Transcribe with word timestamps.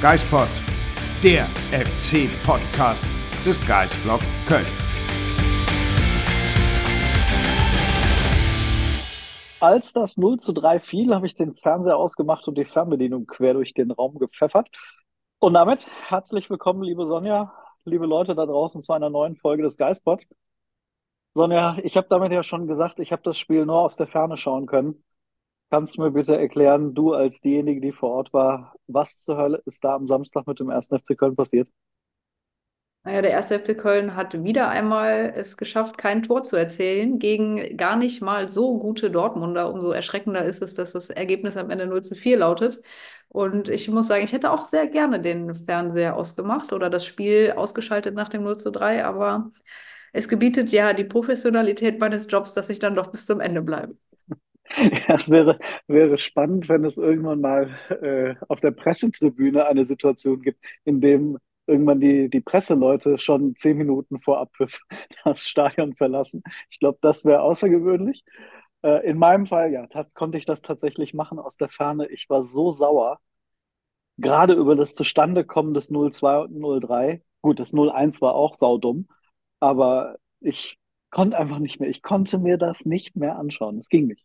Geispod, 0.00 0.48
der 1.22 1.44
FC-Podcast 1.72 3.04
des 3.44 3.60
Geisblog 3.66 4.20
Köln. 4.48 4.64
Als 9.60 9.92
das 9.92 10.16
0 10.16 10.38
zu 10.38 10.54
3 10.54 10.80
fiel, 10.80 11.14
habe 11.14 11.26
ich 11.26 11.34
den 11.34 11.54
Fernseher 11.54 11.98
ausgemacht 11.98 12.48
und 12.48 12.56
die 12.56 12.64
Fernbedienung 12.64 13.26
quer 13.26 13.52
durch 13.52 13.74
den 13.74 13.90
Raum 13.90 14.18
gepfeffert. 14.18 14.70
Und 15.38 15.52
damit 15.52 15.86
herzlich 16.08 16.48
willkommen, 16.48 16.82
liebe 16.82 17.06
Sonja, 17.06 17.52
liebe 17.84 18.06
Leute 18.06 18.34
da 18.34 18.46
draußen 18.46 18.82
zu 18.82 18.94
einer 18.94 19.10
neuen 19.10 19.36
Folge 19.36 19.64
des 19.64 19.76
Geistpod. 19.76 20.22
Sonja, 21.34 21.76
ich 21.82 21.98
habe 21.98 22.06
damit 22.08 22.32
ja 22.32 22.42
schon 22.42 22.66
gesagt, 22.66 23.00
ich 23.00 23.12
habe 23.12 23.20
das 23.22 23.38
Spiel 23.38 23.66
nur 23.66 23.80
aus 23.80 23.96
der 23.96 24.06
Ferne 24.06 24.38
schauen 24.38 24.64
können. 24.64 25.04
Kannst 25.70 25.96
du 25.96 26.02
mir 26.02 26.10
bitte 26.10 26.36
erklären, 26.36 26.94
du 26.94 27.12
als 27.14 27.40
diejenige, 27.40 27.80
die 27.80 27.92
vor 27.92 28.10
Ort 28.10 28.32
war, 28.32 28.74
was 28.88 29.20
zur 29.20 29.36
Hölle 29.36 29.62
ist 29.66 29.84
da 29.84 29.94
am 29.94 30.08
Samstag 30.08 30.46
mit 30.48 30.58
dem 30.58 30.68
1. 30.68 30.88
FC 30.88 31.16
Köln 31.16 31.36
passiert? 31.36 31.68
Naja, 33.04 33.22
der 33.22 33.36
1. 33.36 33.50
FC 33.50 33.78
Köln 33.78 34.14
hat 34.14 34.42
wieder 34.44 34.68
einmal 34.68 35.32
es 35.34 35.56
geschafft, 35.56 35.96
kein 35.96 36.22
Tor 36.22 36.42
zu 36.42 36.56
erzielen 36.56 37.18
gegen 37.18 37.76
gar 37.76 37.96
nicht 37.96 38.20
mal 38.20 38.50
so 38.50 38.78
gute 38.78 39.10
Dortmunder. 39.10 39.72
Umso 39.72 39.92
erschreckender 39.92 40.44
ist 40.44 40.60
es, 40.60 40.74
dass 40.74 40.92
das 40.92 41.08
Ergebnis 41.08 41.56
am 41.56 41.70
Ende 41.70 41.86
0 41.86 42.02
zu 42.02 42.14
4 42.14 42.36
lautet. 42.38 42.82
Und 43.28 43.68
ich 43.68 43.88
muss 43.88 44.08
sagen, 44.08 44.24
ich 44.24 44.32
hätte 44.32 44.50
auch 44.50 44.66
sehr 44.66 44.88
gerne 44.88 45.20
den 45.22 45.54
Fernseher 45.54 46.16
ausgemacht 46.16 46.72
oder 46.72 46.90
das 46.90 47.06
Spiel 47.06 47.54
ausgeschaltet 47.56 48.14
nach 48.14 48.28
dem 48.28 48.42
0 48.42 48.58
zu 48.58 48.70
3, 48.70 49.04
aber 49.04 49.52
es 50.12 50.28
gebietet 50.28 50.70
ja 50.72 50.92
die 50.92 51.04
Professionalität 51.04 52.00
meines 52.00 52.26
Jobs, 52.28 52.54
dass 52.54 52.68
ich 52.68 52.80
dann 52.80 52.96
doch 52.96 53.06
bis 53.12 53.26
zum 53.26 53.40
Ende 53.40 53.62
bleibe. 53.62 53.96
Es 55.08 55.30
wäre, 55.30 55.58
wäre 55.86 56.18
spannend, 56.18 56.68
wenn 56.68 56.84
es 56.84 56.96
irgendwann 56.98 57.40
mal 57.40 57.70
äh, 57.90 58.34
auf 58.48 58.60
der 58.60 58.70
Pressetribüne 58.70 59.66
eine 59.66 59.84
Situation 59.84 60.42
gibt, 60.42 60.62
in 60.84 61.00
dem 61.00 61.38
irgendwann 61.66 62.00
die, 62.00 62.28
die 62.28 62.40
Presseleute 62.40 63.18
schon 63.18 63.54
zehn 63.56 63.76
Minuten 63.76 64.20
vor 64.20 64.38
Abpfiff 64.38 64.80
das 65.24 65.46
Stadion 65.46 65.94
verlassen. 65.94 66.42
Ich 66.68 66.78
glaube, 66.78 66.98
das 67.00 67.24
wäre 67.24 67.42
außergewöhnlich. 67.42 68.24
Äh, 68.82 69.06
in 69.08 69.18
meinem 69.18 69.46
Fall, 69.46 69.72
ja, 69.72 69.86
konnte 70.14 70.38
ich 70.38 70.46
das 70.46 70.62
tatsächlich 70.62 71.14
machen 71.14 71.38
aus 71.38 71.56
der 71.56 71.68
Ferne. 71.68 72.08
Ich 72.08 72.28
war 72.30 72.42
so 72.42 72.70
sauer, 72.72 73.20
gerade 74.18 74.54
über 74.54 74.76
das 74.76 74.94
Zustandekommen 74.94 75.74
des 75.74 75.90
0-2 75.90 76.44
und 76.44 76.56
0-3. 76.58 77.22
Gut, 77.42 77.58
das 77.60 77.72
0-1 77.72 78.20
war 78.20 78.34
auch 78.34 78.54
saudumm, 78.54 79.08
aber 79.60 80.16
ich 80.40 80.78
konnte 81.10 81.38
einfach 81.38 81.58
nicht 81.58 81.80
mehr. 81.80 81.88
Ich 81.90 82.02
konnte 82.02 82.38
mir 82.38 82.58
das 82.58 82.84
nicht 82.86 83.16
mehr 83.16 83.36
anschauen. 83.38 83.78
Es 83.78 83.88
ging 83.88 84.06
nicht. 84.08 84.24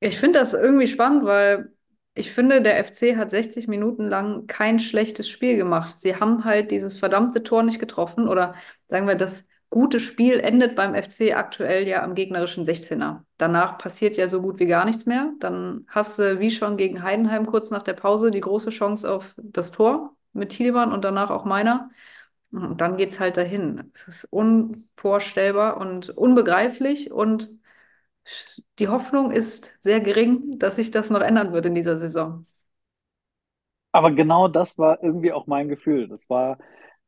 Ich 0.00 0.18
finde 0.18 0.38
das 0.38 0.54
irgendwie 0.54 0.88
spannend, 0.88 1.24
weil 1.24 1.72
ich 2.14 2.32
finde, 2.32 2.62
der 2.62 2.82
FC 2.84 3.16
hat 3.16 3.30
60 3.30 3.68
Minuten 3.68 4.04
lang 4.04 4.46
kein 4.46 4.78
schlechtes 4.78 5.28
Spiel 5.28 5.56
gemacht. 5.56 6.00
Sie 6.00 6.16
haben 6.16 6.44
halt 6.44 6.70
dieses 6.70 6.98
verdammte 6.98 7.42
Tor 7.42 7.62
nicht 7.62 7.78
getroffen 7.78 8.28
oder 8.28 8.54
sagen 8.88 9.06
wir, 9.06 9.16
das 9.16 9.48
gute 9.68 10.00
Spiel 10.00 10.40
endet 10.40 10.76
beim 10.76 10.94
FC 10.94 11.34
aktuell 11.36 11.86
ja 11.86 12.02
am 12.02 12.14
gegnerischen 12.14 12.64
16er. 12.64 13.24
Danach 13.36 13.78
passiert 13.78 14.16
ja 14.16 14.28
so 14.28 14.40
gut 14.40 14.58
wie 14.58 14.66
gar 14.66 14.84
nichts 14.84 15.06
mehr. 15.06 15.32
Dann 15.40 15.84
hast 15.88 16.18
du, 16.18 16.40
wie 16.40 16.50
schon 16.50 16.76
gegen 16.76 17.02
Heidenheim 17.02 17.46
kurz 17.46 17.70
nach 17.70 17.82
der 17.82 17.94
Pause, 17.94 18.30
die 18.30 18.40
große 18.40 18.70
Chance 18.70 19.10
auf 19.10 19.34
das 19.36 19.70
Tor 19.72 20.16
mit 20.32 20.50
Thielmann 20.50 20.92
und 20.92 21.04
danach 21.04 21.30
auch 21.30 21.44
meiner. 21.44 21.90
Und 22.52 22.80
dann 22.80 22.96
geht 22.96 23.10
es 23.10 23.20
halt 23.20 23.36
dahin. 23.36 23.90
Es 23.94 24.08
ist 24.08 24.24
unvorstellbar 24.30 25.76
und 25.78 26.10
unbegreiflich 26.10 27.12
und 27.12 27.50
die 28.78 28.88
Hoffnung 28.88 29.30
ist 29.30 29.72
sehr 29.80 30.00
gering, 30.00 30.58
dass 30.58 30.76
sich 30.76 30.90
das 30.90 31.10
noch 31.10 31.20
ändern 31.20 31.52
wird 31.52 31.66
in 31.66 31.74
dieser 31.74 31.96
Saison. 31.96 32.46
Aber 33.92 34.10
genau 34.12 34.48
das 34.48 34.78
war 34.78 35.02
irgendwie 35.02 35.32
auch 35.32 35.46
mein 35.46 35.68
Gefühl. 35.68 36.08
Das 36.08 36.28
war 36.28 36.58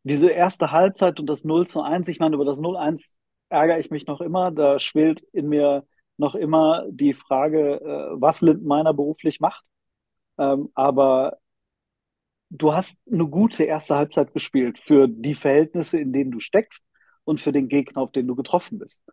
diese 0.04 0.30
erste 0.30 0.72
Halbzeit 0.72 1.20
und 1.20 1.26
das 1.26 1.44
0 1.44 1.66
zu 1.66 1.82
1. 1.82 2.08
Ich 2.08 2.18
meine, 2.20 2.34
über 2.36 2.44
das 2.44 2.60
0-1 2.60 3.18
ärgere 3.50 3.78
ich 3.78 3.90
mich 3.90 4.06
noch 4.06 4.20
immer. 4.20 4.50
Da 4.50 4.78
schwillt 4.78 5.20
in 5.32 5.48
mir 5.48 5.86
noch 6.16 6.34
immer 6.34 6.84
die 6.90 7.14
Frage, 7.14 7.80
äh, 7.80 8.20
was 8.20 8.40
Lindenmeiner 8.42 8.94
beruflich 8.94 9.40
macht. 9.40 9.64
Ähm, 10.38 10.70
aber 10.74 11.38
du 12.50 12.74
hast 12.74 12.98
eine 13.10 13.26
gute 13.26 13.64
erste 13.64 13.96
Halbzeit 13.96 14.32
gespielt 14.32 14.78
für 14.78 15.08
die 15.08 15.34
Verhältnisse, 15.34 15.98
in 15.98 16.12
denen 16.12 16.30
du 16.30 16.40
steckst 16.40 16.84
und 17.24 17.40
für 17.40 17.52
den 17.52 17.68
Gegner, 17.68 18.02
auf 18.02 18.12
den 18.12 18.26
du 18.26 18.34
getroffen 18.34 18.78
bist. 18.78 19.04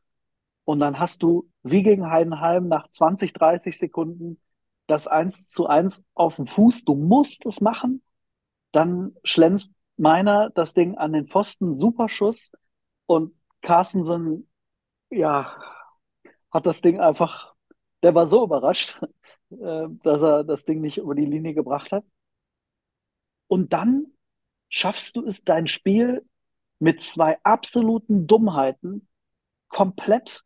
Und 0.65 0.79
dann 0.79 0.99
hast 0.99 1.23
du, 1.23 1.49
wie 1.63 1.83
gegen 1.83 2.09
Heidenheim, 2.09 2.67
nach 2.67 2.89
20, 2.89 3.33
30 3.33 3.77
Sekunden 3.77 4.39
das 4.87 5.07
1 5.07 5.49
zu 5.49 5.67
1 5.67 6.05
auf 6.15 6.35
dem 6.35 6.47
Fuß. 6.47 6.83
Du 6.83 6.95
musst 6.95 7.45
es 7.45 7.61
machen. 7.61 8.03
Dann 8.71 9.15
schlänzt 9.23 9.75
meiner 9.97 10.49
das 10.49 10.73
Ding 10.73 10.97
an 10.97 11.13
den 11.13 11.27
Pfosten, 11.27 11.73
super 11.73 12.09
Schuss. 12.09 12.51
Und 13.05 13.33
Carstensen, 13.61 14.49
ja, 15.09 15.55
hat 16.51 16.65
das 16.65 16.81
Ding 16.81 16.99
einfach, 16.99 17.53
der 18.03 18.15
war 18.15 18.27
so 18.27 18.43
überrascht, 18.43 19.01
äh, 19.51 19.87
dass 20.03 20.21
er 20.23 20.43
das 20.43 20.65
Ding 20.65 20.81
nicht 20.81 20.97
über 20.97 21.15
die 21.15 21.25
Linie 21.25 21.53
gebracht 21.53 21.91
hat. 21.91 22.03
Und 23.47 23.73
dann 23.73 24.07
schaffst 24.69 25.15
du 25.15 25.25
es, 25.25 25.43
dein 25.43 25.67
Spiel 25.67 26.27
mit 26.79 27.01
zwei 27.01 27.37
absoluten 27.43 28.27
Dummheiten 28.27 29.07
komplett 29.67 30.43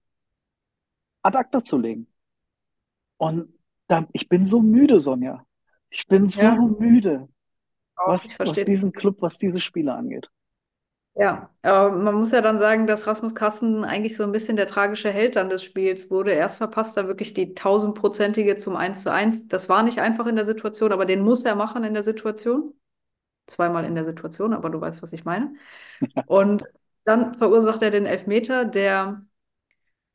ad 1.23 1.35
acta 1.35 1.61
zu 1.63 1.77
legen. 1.77 2.07
Und 3.17 3.53
da, 3.87 4.07
ich 4.13 4.29
bin 4.29 4.45
so 4.45 4.61
müde, 4.61 4.99
Sonja. 4.99 5.45
Ich 5.91 6.07
bin 6.07 6.27
so 6.27 6.51
Ja. 6.51 6.57
müde, 6.79 7.27
Auch, 7.95 8.17
was, 8.17 8.33
was 8.43 8.63
diesen 8.65 8.93
Club, 8.93 9.21
was 9.21 9.37
diese 9.39 9.61
Spiele 9.61 9.93
angeht. 9.95 10.29
Ja, 11.15 11.49
aber 11.63 11.91
man 11.91 12.15
muss 12.15 12.31
ja 12.31 12.39
dann 12.41 12.59
sagen, 12.59 12.87
dass 12.87 13.05
Rasmus 13.05 13.35
Carsten 13.35 13.83
eigentlich 13.83 14.15
so 14.15 14.23
ein 14.23 14.31
bisschen 14.31 14.55
der 14.55 14.67
tragische 14.67 15.11
Held 15.11 15.35
dann 15.35 15.49
des 15.49 15.63
Spiels 15.63 16.09
wurde. 16.09 16.31
Erst 16.31 16.57
verpasst 16.57 16.95
er 16.95 17.07
wirklich 17.07 17.33
die 17.33 17.53
tausendprozentige 17.53 18.55
zum 18.55 18.77
1 18.77 19.03
zu 19.03 19.11
1. 19.11 19.47
Das 19.49 19.67
war 19.67 19.83
nicht 19.83 19.99
einfach 19.99 20.27
in 20.27 20.37
der 20.37 20.45
Situation, 20.45 20.93
aber 20.93 21.05
den 21.05 21.21
muss 21.21 21.43
er 21.43 21.55
machen 21.55 21.83
in 21.83 21.93
der 21.93 22.03
Situation. 22.03 22.73
Zweimal 23.47 23.85
in 23.85 23.95
der 23.95 24.05
Situation, 24.05 24.53
aber 24.53 24.69
du 24.69 24.81
weißt, 24.81 25.01
was 25.03 25.13
ich 25.13 25.25
meine. 25.25 25.53
Und 26.25 26.65
dann 27.05 27.35
verursacht 27.35 27.81
er 27.83 27.91
den 27.91 28.05
Elfmeter, 28.07 28.65
der 28.65 29.25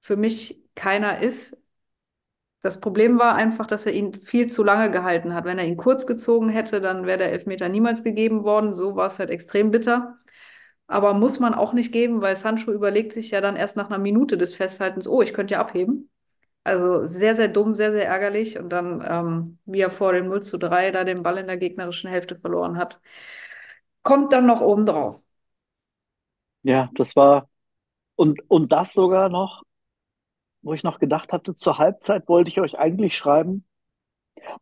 für 0.02 0.16
mich 0.16 0.63
keiner 0.74 1.20
ist. 1.20 1.56
Das 2.62 2.80
Problem 2.80 3.18
war 3.18 3.34
einfach, 3.34 3.66
dass 3.66 3.84
er 3.86 3.92
ihn 3.92 4.14
viel 4.14 4.46
zu 4.48 4.64
lange 4.64 4.90
gehalten 4.90 5.34
hat. 5.34 5.44
Wenn 5.44 5.58
er 5.58 5.66
ihn 5.66 5.76
kurz 5.76 6.06
gezogen 6.06 6.48
hätte, 6.48 6.80
dann 6.80 7.04
wäre 7.06 7.18
der 7.18 7.32
Elfmeter 7.32 7.68
niemals 7.68 8.02
gegeben 8.04 8.42
worden. 8.44 8.72
So 8.74 8.96
war 8.96 9.08
es 9.08 9.18
halt 9.18 9.28
extrem 9.30 9.70
bitter. 9.70 10.18
Aber 10.86 11.14
muss 11.14 11.40
man 11.40 11.54
auch 11.54 11.72
nicht 11.74 11.92
geben, 11.92 12.22
weil 12.22 12.36
Sancho 12.36 12.72
überlegt 12.72 13.12
sich 13.12 13.30
ja 13.32 13.40
dann 13.40 13.56
erst 13.56 13.76
nach 13.76 13.88
einer 13.88 13.98
Minute 13.98 14.38
des 14.38 14.54
Festhaltens, 14.54 15.08
oh, 15.08 15.22
ich 15.22 15.34
könnte 15.34 15.54
ja 15.54 15.60
abheben. 15.60 16.10
Also 16.64 17.06
sehr, 17.06 17.36
sehr 17.36 17.48
dumm, 17.48 17.74
sehr, 17.76 17.92
sehr 17.92 18.06
ärgerlich. 18.08 18.58
Und 18.58 18.70
dann, 18.70 19.04
ähm, 19.08 19.58
wie 19.66 19.80
er 19.80 19.90
vor 19.90 20.12
dem 20.14 20.28
0 20.28 20.42
zu 20.42 20.58
3 20.58 20.90
da 20.92 21.04
den 21.04 21.22
Ball 21.24 21.38
in 21.38 21.46
der 21.48 21.58
gegnerischen 21.58 22.10
Hälfte 22.10 22.36
verloren 22.38 22.78
hat, 22.78 23.00
kommt 24.02 24.32
dann 24.32 24.46
noch 24.46 24.60
oben 24.60 24.86
drauf. 24.86 25.20
Ja, 26.62 26.90
das 26.94 27.14
war, 27.16 27.48
und, 28.16 28.40
und 28.50 28.72
das 28.72 28.94
sogar 28.94 29.28
noch, 29.30 29.62
wo 30.64 30.74
ich 30.74 30.84
noch 30.84 31.00
gedacht 31.00 31.32
hatte, 31.34 31.56
zur 31.56 31.78
Halbzeit 31.78 32.28
wollte 32.28 32.50
ich 32.50 32.60
euch 32.60 32.78
eigentlich 32.78 33.16
schreiben, 33.16 33.66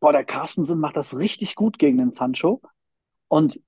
boah, 0.00 0.12
der 0.12 0.24
Carstensen 0.24 0.80
macht 0.80 0.96
das 0.96 1.16
richtig 1.16 1.54
gut 1.54 1.78
gegen 1.78 1.98
den 1.98 2.10
Sancho. 2.10 2.60
Und 3.28 3.60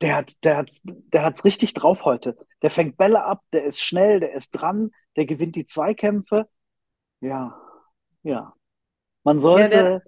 der 0.00 0.16
hat, 0.16 0.44
der 0.44 0.58
hat's, 0.58 0.82
der 0.84 1.24
hat's 1.24 1.44
richtig 1.44 1.74
drauf 1.74 2.04
heute. 2.04 2.36
Der 2.62 2.70
fängt 2.70 2.96
Bälle 2.96 3.24
ab, 3.24 3.42
der 3.52 3.64
ist 3.64 3.80
schnell, 3.82 4.20
der 4.20 4.32
ist 4.32 4.52
dran, 4.52 4.90
der 5.16 5.26
gewinnt 5.26 5.56
die 5.56 5.66
Zweikämpfe. 5.66 6.48
Ja, 7.20 7.60
ja. 8.22 8.54
Man 9.24 9.40
Ja, 9.52 9.68
sollte 9.68 9.68
der, 9.68 10.02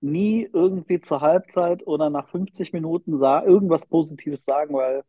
nie 0.00 0.48
irgendwie 0.52 1.00
zur 1.00 1.20
Halbzeit 1.22 1.86
oder 1.86 2.10
nach 2.10 2.28
50 2.30 2.72
Minuten 2.72 3.18
irgendwas 3.46 3.86
Positives 3.86 4.44
sagen, 4.44 4.74
weil 4.74 5.04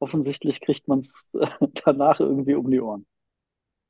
offensichtlich 0.00 0.60
kriegt 0.60 0.88
man 0.88 1.00
es 1.00 1.34
danach 1.84 2.20
irgendwie 2.20 2.54
um 2.56 2.70
die 2.70 2.80
Ohren. 2.80 3.06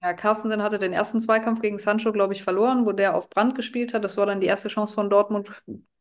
Ja, 0.03 0.12
Carsten 0.15 0.62
hatte 0.62 0.79
den 0.79 0.93
ersten 0.93 1.21
Zweikampf 1.21 1.61
gegen 1.61 1.79
Sancho, 1.79 2.12
glaube 2.12 2.33
ich, 2.33 2.45
verloren, 2.45 2.87
wo 2.87 2.93
der 2.93 3.17
auf 3.17 3.29
Brand 3.31 3.56
gespielt 3.56 3.93
hat. 3.95 4.05
Das 4.05 4.17
war 4.17 4.27
dann 4.27 4.41
die 4.41 4.47
erste 4.47 4.69
Chance 4.69 4.95
von 4.95 5.11
Dortmund 5.11 5.50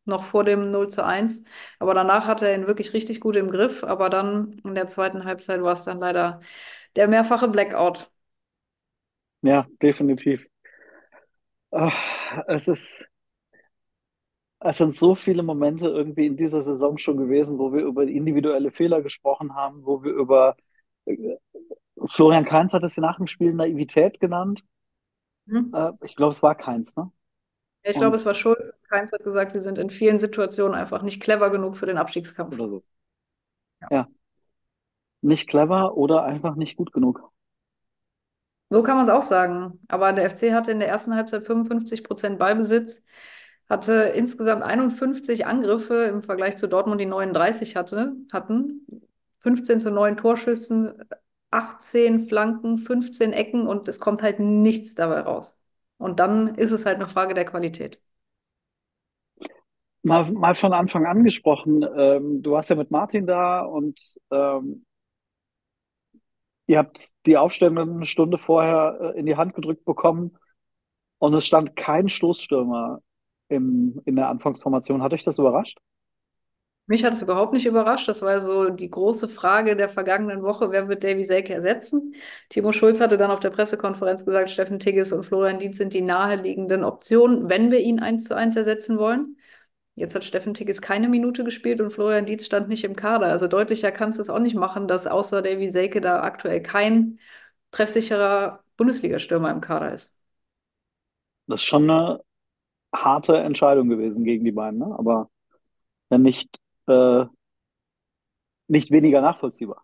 noch 0.06 0.24
vor 0.24 0.44
dem 0.44 0.70
0 0.72 0.88
zu 0.90 1.04
1. 1.04 1.44
Aber 1.80 1.94
danach 1.96 2.28
hatte 2.28 2.48
er 2.48 2.56
ihn 2.56 2.68
wirklich 2.68 2.94
richtig 2.94 3.20
gut 3.20 3.36
im 3.36 3.50
Griff. 3.50 3.84
Aber 3.84 4.10
dann 4.10 4.60
in 4.64 4.76
der 4.76 4.88
zweiten 4.88 5.26
Halbzeit 5.26 5.62
war 5.64 5.74
es 5.74 5.84
dann 5.84 6.00
leider 6.00 6.42
der 6.96 7.08
mehrfache 7.08 7.48
Blackout. 7.48 8.12
Ja, 9.42 9.66
definitiv. 9.82 10.48
Ach, 11.72 12.44
es 12.48 12.68
ist, 12.68 13.10
es 14.60 14.78
sind 14.78 14.96
so 14.96 15.16
viele 15.16 15.44
Momente 15.44 15.88
irgendwie 15.88 16.26
in 16.26 16.38
dieser 16.38 16.64
Saison 16.64 16.98
schon 16.98 17.18
gewesen, 17.18 17.60
wo 17.60 17.74
wir 17.74 17.82
über 17.84 18.04
individuelle 18.04 18.72
Fehler 18.72 19.02
gesprochen 19.02 19.56
haben, 19.56 19.86
wo 19.86 20.04
wir 20.04 20.12
über 20.14 20.56
äh, 21.06 21.38
Florian 22.12 22.46
Kainz 22.46 22.74
hat 22.74 22.84
es 22.84 22.96
ja 22.96 23.02
nach 23.02 23.18
dem 23.18 23.28
Spiel 23.28 23.54
Naivität 23.54 24.20
genannt. 24.20 24.64
Äh, 25.74 25.92
ich 26.04 26.16
glaube, 26.16 26.32
es 26.32 26.44
war 26.44 26.56
Kainz, 26.56 26.96
ne? 26.96 27.12
Ich 27.84 27.96
Und- 27.96 28.02
glaube, 28.02 28.16
es 28.18 28.26
war 28.26 28.34
Schulz. 28.34 28.72
Keins 28.90 29.12
hat 29.12 29.24
gesagt, 29.24 29.54
wir 29.54 29.62
sind 29.62 29.78
in 29.78 29.90
vielen 29.90 30.20
Situationen 30.20 30.76
einfach 30.76 31.02
nicht 31.02 31.22
clever 31.22 31.50
genug 31.50 31.78
für 31.78 31.86
den 31.86 31.98
Abstiegskampf. 31.98 32.54
Oder 32.54 32.68
so. 32.70 32.84
Ja. 33.82 33.88
Ja. 33.92 34.08
Nicht 35.22 35.48
clever 35.50 35.96
oder 35.98 36.24
einfach 36.24 36.56
nicht 36.56 36.78
gut 36.78 36.94
genug. 36.94 37.32
So 38.70 38.84
kann 38.84 38.98
man 38.98 39.06
es 39.06 39.12
auch 39.12 39.24
sagen. 39.24 39.80
Aber 39.88 40.12
der 40.14 40.30
FC 40.30 40.54
hatte 40.54 40.72
in 40.72 40.80
der 40.80 40.90
ersten 40.90 41.16
Halbzeit 41.16 41.44
55 41.46 42.04
Prozent 42.04 42.38
Ballbesitz, 42.40 43.04
hatte 43.70 43.94
insgesamt 44.16 44.64
51 44.64 45.46
Angriffe 45.46 46.04
im 46.06 46.22
Vergleich 46.22 46.58
zu 46.58 46.68
Dortmund, 46.68 47.00
die 47.00 47.06
39 47.06 47.76
hatte, 47.78 48.16
hatten. 48.32 48.86
15 49.40 49.80
zu 49.80 49.92
9 49.92 50.18
Torschüssen, 50.18 50.94
18 51.52 52.20
Flanken, 52.28 52.78
15 52.78 53.34
Ecken 53.34 53.68
und 53.68 53.88
es 53.88 54.00
kommt 54.00 54.22
halt 54.24 54.40
nichts 54.40 54.96
dabei 54.96 55.22
raus. 55.22 55.58
Und 55.98 56.20
dann 56.20 56.56
ist 56.56 56.72
es 56.72 56.86
halt 56.86 56.98
eine 56.98 57.08
Frage 57.08 57.34
der 57.34 57.46
Qualität. 57.46 58.00
Mal, 60.04 60.32
mal 60.32 60.56
von 60.56 60.74
Anfang 60.74 61.06
an 61.06 61.24
gesprochen. 61.24 61.84
Ähm, 61.98 62.42
du 62.42 62.52
warst 62.52 62.70
ja 62.70 62.76
mit 62.76 62.92
Martin 62.92 63.28
da 63.28 63.62
und 63.62 64.00
ähm, 64.32 64.86
ihr 66.68 66.78
habt 66.80 67.12
die 67.26 67.38
Aufstellung 67.38 67.78
eine 67.78 68.06
Stunde 68.06 68.38
vorher 68.38 69.14
äh, 69.16 69.20
in 69.20 69.26
die 69.26 69.36
Hand 69.36 69.56
gedrückt 69.56 69.86
bekommen 69.86 70.38
und 71.20 71.34
es 71.34 71.46
stand 71.48 71.76
kein 71.76 72.10
Stoßstürmer 72.10 73.02
im, 73.50 74.02
in 74.06 74.16
der 74.16 74.30
Anfangsformation. 74.30 75.04
Hat 75.04 75.14
euch 75.14 75.24
das 75.24 75.40
überrascht? 75.40 75.80
Mich 76.90 77.04
hat 77.04 77.14
es 77.14 77.22
überhaupt 77.22 77.54
nicht 77.54 77.66
überrascht. 77.66 78.08
Das 78.08 78.22
war 78.22 78.40
so 78.40 78.70
die 78.70 78.90
große 78.90 79.28
Frage 79.28 79.76
der 79.76 79.90
vergangenen 79.90 80.42
Woche, 80.42 80.72
wer 80.72 80.88
wird 80.88 81.04
Davy 81.04 81.26
Selke 81.26 81.54
ersetzen? 81.54 82.16
Timo 82.50 82.72
Schulz 82.72 83.02
hatte 83.02 83.18
dann 83.18 83.30
auf 83.30 83.42
der 83.42 83.50
Pressekonferenz 83.50 84.26
gesagt, 84.26 84.50
Steffen 84.50 84.80
Tigges 84.80 85.12
und 85.12 85.26
Florian 85.26 85.60
Dietz 85.60 85.78
sind 85.78 85.94
die 85.94 86.02
naheliegenden 86.02 86.86
Optionen, 86.86 87.50
wenn 87.50 87.72
wir 87.72 87.80
ihn 87.82 88.00
eins 88.00 88.24
zu 88.24 88.36
eins 88.36 88.56
ersetzen 88.56 88.98
wollen. 88.98 89.38
Jetzt 89.96 90.16
hat 90.16 90.24
Steffen 90.24 90.54
Tigges 90.54 90.82
keine 90.82 91.10
Minute 91.10 91.44
gespielt 91.44 91.82
und 91.82 91.92
Florian 91.92 92.26
Dietz 92.26 92.46
stand 92.46 92.70
nicht 92.70 92.86
im 92.86 92.96
Kader. 92.96 93.28
Also 93.28 93.48
deutlicher 93.48 93.92
kannst 93.92 94.18
du 94.20 94.22
es 94.22 94.30
auch 94.30 94.40
nicht 94.40 94.56
machen, 94.56 94.88
dass 94.88 95.08
außer 95.08 95.42
Davy 95.42 95.70
Selke 95.70 96.00
da 96.02 96.22
aktuell 96.22 96.62
kein 96.62 97.20
treffsicherer 97.72 98.64
Bundesliga-Stürmer 98.78 99.52
im 99.52 99.60
Kader 99.62 99.94
ist. 99.94 100.16
Das 101.48 101.62
ist 101.62 101.66
schon 101.66 101.90
eine 101.90 102.22
harte 102.94 103.38
Entscheidung 103.38 103.90
gewesen 103.90 104.24
gegen 104.24 104.46
die 104.46 104.52
beiden, 104.52 104.80
ne? 104.80 104.96
aber 104.98 105.30
ja 106.10 106.18
nicht, 106.18 106.60
äh, 106.88 107.26
nicht 108.68 108.92
weniger 108.92 109.22
nachvollziehbar. 109.22 109.84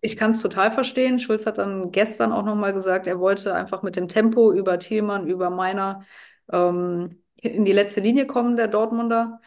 Ich 0.00 0.16
kann 0.16 0.32
es 0.32 0.40
total 0.42 0.70
verstehen. 0.70 1.18
Schulz 1.18 1.46
hat 1.46 1.58
dann 1.58 1.90
gestern 1.90 2.32
auch 2.32 2.44
nochmal 2.44 2.74
gesagt, 2.74 3.06
er 3.06 3.18
wollte 3.20 3.54
einfach 3.54 3.82
mit 3.82 3.96
dem 3.96 4.08
Tempo 4.08 4.52
über 4.52 4.78
Thielmann, 4.78 5.26
über 5.28 5.48
Meiner 5.50 6.04
ähm, 6.52 7.22
in 7.36 7.64
die 7.64 7.72
letzte 7.72 8.00
Linie 8.00 8.26
kommen, 8.26 8.56
der 8.56 8.68
Dortmunder. 8.68 9.40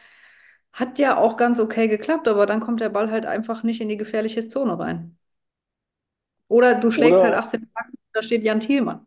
Hat 0.74 1.00
ja 1.00 1.18
auch 1.18 1.38
ganz 1.38 1.60
okay 1.60 1.88
geklappt, 1.88 2.28
aber 2.28 2.46
dann 2.48 2.60
kommt 2.62 2.82
der 2.82 2.90
Ball 2.90 3.12
halt 3.12 3.26
einfach 3.26 3.64
nicht 3.64 3.82
in 3.82 3.90
die 3.90 3.98
gefährliche 3.98 4.48
Zone 4.48 4.80
rein. 4.80 5.18
Oder 6.50 6.80
du 6.80 6.92
schlägst 6.92 7.24
Oder- 7.24 7.24
halt 7.24 7.36
18 7.36 7.68
Flanken, 7.72 7.98
da 8.14 8.22
steht 8.24 8.44
Jan 8.44 8.60
Thielmann. 8.60 9.06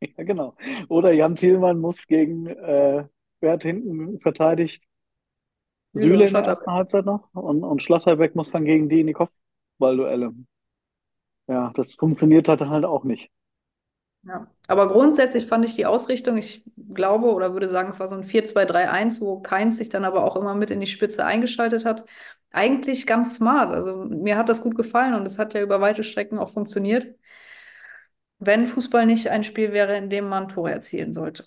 Ja, 0.16 0.24
genau. 0.24 0.56
Oder 0.88 1.12
Jan 1.12 1.36
Thielmann 1.36 1.78
muss 1.78 2.06
gegen, 2.06 2.46
äh, 2.46 3.06
wer 3.40 3.52
hat 3.52 3.62
hinten 3.62 4.20
verteidigt? 4.20 4.84
Süle 5.94 6.26
in 6.26 6.32
der 6.32 6.44
ersten 6.44 6.70
Halbzeit 6.70 7.06
noch 7.06 7.28
und, 7.34 7.62
und 7.64 7.82
Schlotterbeck 7.82 8.34
muss 8.34 8.50
dann 8.50 8.64
gegen 8.64 8.88
die 8.88 9.00
in 9.00 9.06
die 9.06 9.12
Kopfballduelle. 9.12 10.32
Ja, 11.46 11.72
das 11.74 11.94
funktioniert 11.94 12.48
halt 12.48 12.60
dann 12.60 12.70
halt 12.70 12.84
auch 12.84 13.04
nicht. 13.04 13.30
Ja. 14.22 14.46
Aber 14.68 14.88
grundsätzlich 14.88 15.46
fand 15.46 15.64
ich 15.66 15.74
die 15.74 15.84
Ausrichtung, 15.84 16.38
ich 16.38 16.64
glaube 16.94 17.26
oder 17.32 17.52
würde 17.52 17.68
sagen, 17.68 17.90
es 17.90 18.00
war 18.00 18.08
so 18.08 18.16
ein 18.16 18.24
4-2-3-1, 18.24 19.20
wo 19.20 19.40
Keins 19.40 19.76
sich 19.78 19.90
dann 19.90 20.04
aber 20.04 20.24
auch 20.24 20.36
immer 20.36 20.54
mit 20.54 20.70
in 20.70 20.80
die 20.80 20.86
Spitze 20.86 21.24
eingeschaltet 21.26 21.84
hat. 21.84 22.04
Eigentlich 22.50 23.06
ganz 23.06 23.34
smart. 23.34 23.72
Also 23.72 23.96
mir 23.96 24.36
hat 24.38 24.48
das 24.48 24.62
gut 24.62 24.76
gefallen 24.76 25.14
und 25.14 25.26
es 25.26 25.38
hat 25.38 25.52
ja 25.54 25.60
über 25.62 25.80
weite 25.80 26.04
Strecken 26.04 26.38
auch 26.38 26.50
funktioniert. 26.50 27.14
Wenn 28.38 28.66
Fußball 28.68 29.06
nicht 29.06 29.28
ein 29.30 29.42
Spiel 29.44 29.72
wäre, 29.72 29.96
in 29.96 30.08
dem 30.10 30.28
man 30.28 30.48
Tore 30.48 30.70
erzielen 30.70 31.12
sollte. 31.12 31.46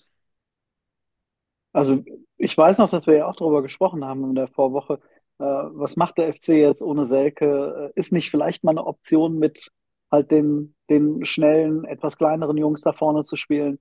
Also 1.72 2.02
ich 2.36 2.56
weiß 2.56 2.78
noch, 2.78 2.90
dass 2.90 3.06
wir 3.06 3.16
ja 3.16 3.26
auch 3.26 3.36
darüber 3.36 3.62
gesprochen 3.62 4.04
haben 4.04 4.24
in 4.24 4.34
der 4.34 4.48
Vorwoche. 4.48 5.00
Äh, 5.38 5.44
was 5.44 5.96
macht 5.96 6.18
der 6.18 6.28
FC 6.28 6.54
jetzt 6.54 6.82
ohne 6.82 7.06
Selke? 7.06 7.92
Äh, 7.94 7.98
Ist 8.00 8.12
nicht 8.12 8.30
vielleicht 8.30 8.64
mal 8.64 8.72
eine 8.72 8.86
Option 8.86 9.38
mit 9.38 9.70
halt 10.10 10.30
den, 10.30 10.74
den 10.90 11.24
schnellen, 11.24 11.84
etwas 11.84 12.16
kleineren 12.16 12.56
Jungs 12.56 12.80
da 12.82 12.92
vorne 12.92 13.24
zu 13.24 13.36
spielen? 13.36 13.78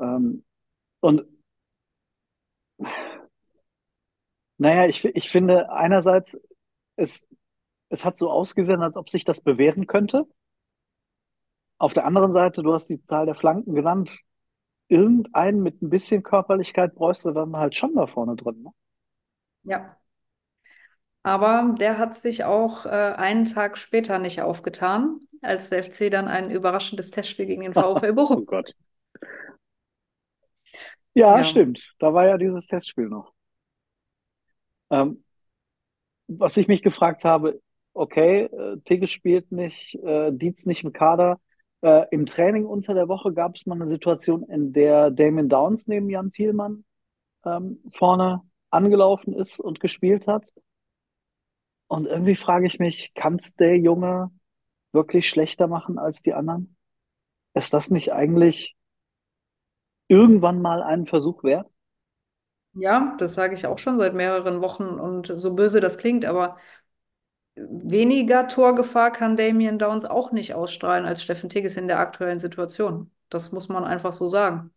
Ähm, 0.00 0.44
und 1.00 1.26
naja, 4.58 4.86
ich, 4.88 5.04
ich 5.04 5.30
finde 5.30 5.70
einerseits, 5.70 6.40
es, 6.96 7.28
es 7.90 8.04
hat 8.04 8.18
so 8.18 8.30
ausgesehen, 8.30 8.82
als 8.82 8.96
ob 8.96 9.10
sich 9.10 9.24
das 9.24 9.40
bewähren 9.40 9.86
könnte. 9.86 10.26
Auf 11.78 11.92
der 11.92 12.04
anderen 12.04 12.32
Seite, 12.32 12.62
du 12.62 12.72
hast 12.72 12.86
die 12.88 13.04
Zahl 13.04 13.26
der 13.26 13.34
Flanken 13.34 13.74
genannt. 13.74 14.20
Irgendeinen 14.88 15.62
mit 15.62 15.82
ein 15.82 15.90
bisschen 15.90 16.22
Körperlichkeit 16.22 16.94
bräuchst 16.94 17.24
du 17.24 17.32
dann 17.32 17.56
halt 17.56 17.76
schon 17.76 17.94
da 17.94 18.06
vorne 18.06 18.36
drin. 18.36 18.62
Ne? 18.62 18.70
Ja. 19.62 19.98
Aber 21.22 21.74
der 21.78 21.98
hat 21.98 22.16
sich 22.16 22.44
auch 22.44 22.84
äh, 22.86 22.88
einen 22.88 23.44
Tag 23.44 23.76
später 23.78 24.18
nicht 24.18 24.40
aufgetan, 24.42 25.20
als 25.42 25.68
der 25.70 25.80
FC 25.80 26.10
dann 26.10 26.26
ein 26.28 26.50
überraschendes 26.50 27.10
Testspiel 27.10 27.46
gegen 27.46 27.62
den 27.62 27.74
VfL 27.74 28.12
Oh 28.32 28.40
Bochum. 28.40 28.46
Gott. 28.46 28.74
Ja, 31.14 31.42
Ja. 31.42 31.44
stimmt. 31.44 31.94
Da 31.98 32.14
war 32.14 32.26
ja 32.26 32.38
dieses 32.38 32.66
Testspiel 32.66 33.08
noch. 33.08 33.32
Ähm, 34.90 35.22
was 36.28 36.56
ich 36.56 36.68
mich 36.68 36.82
gefragt 36.82 37.24
habe, 37.24 37.60
okay, 37.94 38.42
äh, 38.44 38.78
Tigges 38.84 39.10
spielt 39.10 39.50
nicht, 39.52 39.94
äh, 39.96 40.30
Dietz 40.32 40.66
nicht 40.66 40.84
im 40.84 40.92
Kader. 40.92 41.40
Äh, 41.82 42.06
im 42.10 42.26
Training 42.26 42.66
unter 42.66 42.94
der 42.94 43.08
Woche 43.08 43.32
gab 43.32 43.54
es 43.54 43.66
mal 43.66 43.76
eine 43.76 43.86
Situation, 43.86 44.42
in 44.44 44.72
der 44.72 45.10
Damon 45.10 45.48
Downs 45.48 45.86
neben 45.86 46.10
Jan 46.10 46.30
Thielmann 46.30 46.84
ähm, 47.44 47.80
vorne 47.90 48.42
angelaufen 48.70 49.32
ist 49.32 49.60
und 49.60 49.80
gespielt 49.80 50.26
hat. 50.26 50.52
Und 51.86 52.06
irgendwie 52.06 52.36
frage 52.36 52.66
ich 52.66 52.78
mich, 52.78 53.14
kann 53.14 53.36
es 53.36 53.54
der 53.54 53.78
Junge 53.78 54.30
wirklich 54.92 55.28
schlechter 55.28 55.68
machen 55.68 55.98
als 55.98 56.22
die 56.22 56.34
anderen? 56.34 56.76
Ist 57.54 57.72
das 57.72 57.90
nicht 57.90 58.12
eigentlich 58.12 58.76
irgendwann 60.08 60.60
mal 60.60 60.82
einen 60.82 61.06
Versuch 61.06 61.44
wert? 61.44 61.68
Ja, 62.74 63.16
das 63.18 63.34
sage 63.34 63.54
ich 63.54 63.66
auch 63.66 63.78
schon 63.78 63.98
seit 63.98 64.14
mehreren 64.14 64.60
Wochen 64.60 64.84
und 64.84 65.26
so 65.26 65.54
böse 65.54 65.80
das 65.80 65.98
klingt, 65.98 66.24
aber 66.24 66.56
weniger 67.70 68.48
Torgefahr 68.48 69.10
kann 69.10 69.36
Damian 69.36 69.78
Downs 69.78 70.04
auch 70.04 70.32
nicht 70.32 70.54
ausstrahlen 70.54 71.06
als 71.06 71.22
Steffen 71.22 71.48
Tigges 71.48 71.76
in 71.76 71.88
der 71.88 71.98
aktuellen 71.98 72.38
Situation. 72.38 73.10
Das 73.28 73.52
muss 73.52 73.68
man 73.68 73.84
einfach 73.84 74.12
so 74.12 74.28
sagen. 74.28 74.70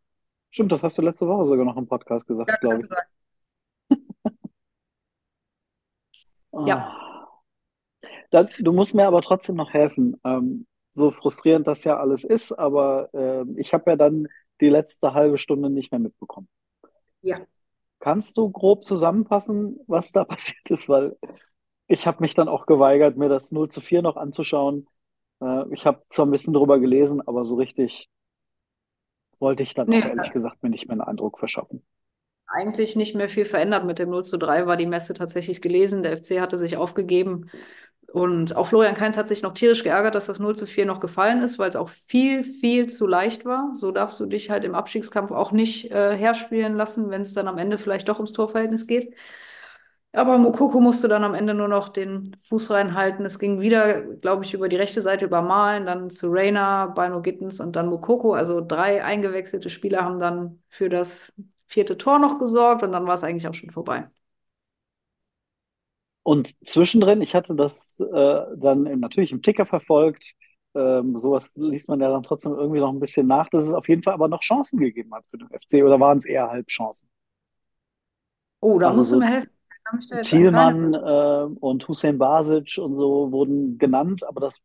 Stimmt, 0.50 0.72
das 0.72 0.84
hast 0.84 0.98
du 0.98 1.02
letzte 1.02 1.28
Woche 1.28 1.46
sogar 1.46 1.66
noch 1.66 1.78
im 1.78 1.88
Podcast 1.88 2.28
gesagt, 2.28 2.50
Ja, 2.50 2.58
glaube 2.58 2.88
ich. 3.90 3.98
Ah. 6.54 6.66
Ja. 6.68 6.98
Da, 8.30 8.44
du 8.44 8.74
musst 8.74 8.94
mir 8.94 9.08
aber 9.08 9.22
trotzdem 9.22 9.56
noch 9.56 9.72
helfen. 9.72 10.20
Ähm, 10.26 10.68
so 10.90 11.12
frustrierend 11.12 11.68
das 11.68 11.84
ja 11.86 11.98
alles 11.98 12.24
ist, 12.24 12.52
aber 12.52 13.10
ähm, 13.14 13.58
ich 13.58 13.74
habe 13.74 13.92
ja 13.92 13.96
dann 13.96 14.28
die 14.60 14.70
letzte 14.70 15.14
halbe 15.14 15.38
Stunde 15.38 15.70
nicht 15.70 15.92
mehr 15.92 16.00
mitbekommen. 16.00 16.50
Ja. 17.22 17.40
Kannst 18.00 18.36
du 18.38 18.50
grob 18.50 18.84
zusammenfassen, 18.84 19.80
was 19.88 20.12
da 20.12 20.24
passiert 20.26 20.70
ist? 20.70 20.90
Weil 20.90 21.16
ich 21.92 22.08
habe 22.08 22.22
mich 22.22 22.34
dann 22.36 22.48
auch 22.50 22.66
geweigert, 22.66 23.18
mir 23.18 23.30
das 23.30 23.52
0 23.52 23.70
zu 23.70 23.82
4 23.82 24.02
noch 24.02 24.18
anzuschauen. 24.18 24.88
Äh, 25.42 25.66
ich 25.74 25.86
habe 25.86 26.04
zwar 26.10 26.26
ein 26.28 26.32
bisschen 26.32 26.54
drüber 26.54 26.80
gelesen, 26.80 27.22
aber 27.28 27.46
so 27.46 27.56
richtig 27.56 28.10
wollte 29.40 29.64
ich 29.64 29.74
dann 29.74 29.90
Nee. 29.90 30.02
auch 30.02 30.06
ehrlich 30.06 30.32
gesagt 30.32 30.64
mir 30.64 30.70
nicht 30.70 30.88
mehr 30.88 30.94
einen 30.94 31.02
Eindruck 31.02 31.38
verschaffen. 31.38 31.84
Eigentlich 32.54 32.96
nicht 32.98 33.16
mehr 33.16 33.30
viel 33.30 33.46
verändert 33.46 33.86
mit 33.86 33.98
dem 33.98 34.10
0 34.10 34.26
zu 34.26 34.38
3, 34.38 34.68
war 34.68 34.76
die 34.76 34.86
Messe 34.86 35.14
tatsächlich 35.14 35.62
gelesen. 35.62 36.04
Der 36.04 36.12
FC 36.14 36.42
hatte 36.42 36.58
sich 36.58 36.76
aufgegeben. 36.78 37.50
Und 38.12 38.56
auch 38.58 38.68
Florian 38.68 38.96
Kainz 38.96 39.16
hat 39.16 39.30
sich 39.30 39.42
noch 39.42 39.54
tierisch 39.54 39.84
geärgert, 39.84 40.16
dass 40.16 40.26
das 40.28 40.40
0 40.40 40.58
zu 40.58 40.66
4 40.68 40.86
noch 40.86 41.00
gefallen 41.00 41.42
ist, 41.42 41.60
weil 41.60 41.70
es 41.70 41.78
auch 41.78 41.88
viel, 41.90 42.44
viel 42.44 42.88
zu 42.90 43.08
leicht 43.08 43.46
war. 43.46 43.74
So 43.74 43.92
darfst 43.94 44.20
du 44.20 44.26
dich 44.26 44.50
halt 44.50 44.66
im 44.66 44.76
Abstiegskampf 44.76 45.32
auch 45.32 45.54
nicht 45.54 45.92
äh, 45.92 46.18
herspielen 46.18 46.76
lassen, 46.76 47.10
wenn 47.10 47.22
es 47.22 47.34
dann 47.34 47.48
am 47.48 47.58
Ende 47.58 47.78
vielleicht 47.78 48.10
doch 48.10 48.18
ums 48.18 48.34
Torverhältnis 48.34 48.86
geht. 48.86 49.16
Aber 50.14 50.38
Mokoko 50.38 50.82
musste 50.82 51.08
dann 51.08 51.24
am 51.24 51.34
Ende 51.34 51.54
nur 51.54 51.70
noch 51.70 51.88
den 51.88 52.36
Fuß 52.38 52.72
reinhalten. 52.72 53.26
Es 53.26 53.40
ging 53.40 53.62
wieder, 53.62 54.02
glaube 54.18 54.44
ich, 54.44 54.54
über 54.54 54.68
die 54.68 54.76
rechte 54.76 55.02
Seite 55.02 55.24
über 55.26 55.42
Malen, 55.42 55.86
dann 55.86 56.10
zu 56.10 56.30
Reina, 56.32 56.88
Bino 56.88 57.22
Gittens 57.22 57.62
und 57.62 57.76
dann 57.78 57.88
Mokoko. 57.88 58.34
Also 58.34 58.60
drei 58.62 59.04
eingewechselte 59.04 59.70
Spieler 59.70 60.04
haben 60.04 60.20
dann 60.20 60.62
für 60.70 60.90
das 60.90 61.32
vierte 61.68 61.98
Tor 61.98 62.20
noch 62.20 62.40
gesorgt 62.40 62.84
und 62.84 62.92
dann 62.92 63.08
war 63.08 63.16
es 63.16 63.24
eigentlich 63.24 63.48
auch 63.48 63.54
schon 63.54 63.70
vorbei. 63.72 64.10
Und 66.24 66.48
zwischendrin, 66.68 67.22
ich 67.22 67.34
hatte 67.36 67.56
das 67.56 68.00
äh, 68.00 68.42
dann 68.58 68.84
natürlich 69.00 69.32
im 69.32 69.42
Ticker 69.42 69.66
verfolgt. 69.66 70.36
Ähm, 70.76 71.20
sowas 71.20 71.56
liest 71.56 71.90
man 71.90 72.00
ja 72.00 72.10
dann 72.10 72.24
trotzdem 72.24 72.54
irgendwie 72.54 72.80
noch 72.80 72.94
ein 72.94 73.00
bisschen 73.00 73.28
nach, 73.28 73.50
dass 73.50 73.64
es 73.64 73.74
auf 73.74 73.90
jeden 73.90 74.04
Fall 74.04 74.14
aber 74.14 74.28
noch 74.28 74.42
Chancen 74.42 74.80
gegeben 74.80 75.14
hat 75.14 75.26
für 75.30 75.38
den 75.38 75.50
FC 75.52 75.84
oder 75.84 76.00
waren 76.00 76.18
es 76.20 76.26
eher 76.26 76.50
Halbchancen? 76.50 77.10
Oh, 78.60 78.80
da 78.80 78.90
Also 78.90 79.02
musst 79.02 79.12
du 79.12 79.16
so 79.16 79.20
mir 79.20 79.28
helfen. 79.28 79.50
Thielmann 80.22 80.94
äh, 80.94 80.98
und 81.60 81.88
Hussein 81.88 82.18
Basic 82.18 82.78
und 82.80 82.96
so 82.96 83.32
wurden 83.32 83.78
genannt, 83.78 84.24
aber 84.24 84.42
das 84.42 84.62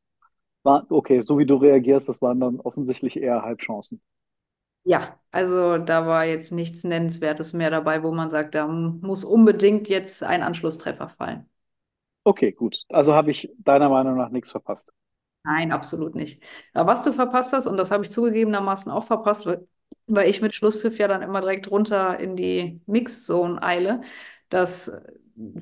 war, 0.65 0.87
okay, 0.91 1.21
so 1.23 1.39
wie 1.39 1.47
du 1.47 1.57
reagierst, 1.57 2.09
das 2.09 2.23
waren 2.23 2.41
dann 2.41 2.61
offensichtlich 2.61 3.17
eher 3.19 3.43
Halbchancen. 3.43 4.03
Ja, 4.85 5.19
also 5.33 5.79
da 5.79 6.07
war 6.07 6.25
jetzt 6.25 6.53
nichts 6.53 6.85
Nennenswertes 6.85 7.53
mehr 7.53 7.71
dabei, 7.71 8.03
wo 8.05 8.13
man 8.13 8.31
sagt, 8.31 8.55
da 8.55 8.69
muss 8.69 9.25
unbedingt 9.25 9.89
jetzt 9.89 10.23
ein 10.23 10.43
Anschlusstreffer 10.45 11.09
fallen. 11.09 11.49
Okay, 12.25 12.53
gut. 12.53 12.85
Also 12.91 13.15
habe 13.15 13.31
ich 13.31 13.49
deiner 13.59 13.89
Meinung 13.89 14.17
nach 14.17 14.31
nichts 14.31 14.51
verpasst. 14.51 14.93
Nein, 15.45 15.71
absolut 15.71 16.15
nicht. 16.17 16.43
Aber 16.75 16.93
was 16.93 17.05
du 17.05 17.13
verpasst 17.13 17.53
hast, 17.53 17.67
und 17.67 17.77
das 17.77 17.91
habe 17.93 18.03
ich 18.05 18.11
zugegebenermaßen 18.11 18.91
auch 18.91 19.05
verpasst, 19.05 19.47
weil 20.09 20.29
ich 20.29 20.41
mit 20.43 20.55
Schlusspfiff 20.57 20.99
ja 20.99 21.07
dann 21.07 21.23
immer 21.23 21.41
direkt 21.41 21.71
runter 21.71 22.19
in 22.19 22.37
die 22.37 22.81
Mixzone 22.87 23.63
eile, 23.63 24.01
dass 24.49 24.91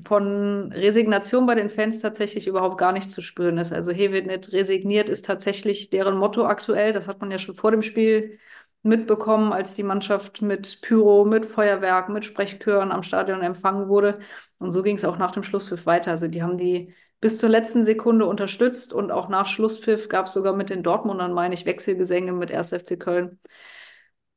von 0.07 0.71
Resignation 0.71 1.45
bei 1.45 1.55
den 1.55 1.69
Fans 1.69 1.99
tatsächlich 1.99 2.47
überhaupt 2.47 2.77
gar 2.77 2.93
nicht 2.93 3.09
zu 3.09 3.21
spüren 3.21 3.57
ist. 3.57 3.73
Also 3.73 3.91
hier 3.91 4.11
wird 4.11 4.27
nicht 4.27 4.51
resigniert, 4.53 5.09
ist 5.09 5.25
tatsächlich 5.25 5.89
deren 5.89 6.17
Motto 6.17 6.45
aktuell. 6.45 6.93
Das 6.93 7.07
hat 7.07 7.19
man 7.19 7.31
ja 7.31 7.39
schon 7.39 7.55
vor 7.55 7.71
dem 7.71 7.81
Spiel 7.81 8.39
mitbekommen, 8.83 9.51
als 9.51 9.73
die 9.73 9.83
Mannschaft 9.83 10.41
mit 10.41 10.81
Pyro, 10.81 11.25
mit 11.25 11.45
Feuerwerk, 11.45 12.09
mit 12.09 12.23
Sprechchören 12.23 12.91
am 12.91 13.03
Stadion 13.03 13.41
empfangen 13.41 13.89
wurde. 13.89 14.19
Und 14.59 14.71
so 14.71 14.83
ging 14.83 14.95
es 14.95 15.05
auch 15.05 15.17
nach 15.17 15.31
dem 15.31 15.43
Schlusspfiff 15.43 15.85
weiter. 15.85 16.11
Also 16.11 16.27
die 16.27 16.43
haben 16.43 16.57
die 16.57 16.93
bis 17.19 17.39
zur 17.39 17.49
letzten 17.49 17.83
Sekunde 17.83 18.25
unterstützt 18.27 18.93
und 18.93 19.11
auch 19.11 19.29
nach 19.29 19.47
Schlusspfiff 19.47 20.09
gab 20.09 20.27
es 20.27 20.33
sogar 20.33 20.55
mit 20.55 20.69
den 20.69 20.83
Dortmundern, 20.83 21.33
meine 21.33 21.55
ich, 21.55 21.65
Wechselgesänge 21.65 22.31
mit 22.33 22.51
1. 22.51 22.69
FC 22.69 22.99
Köln. 22.99 23.39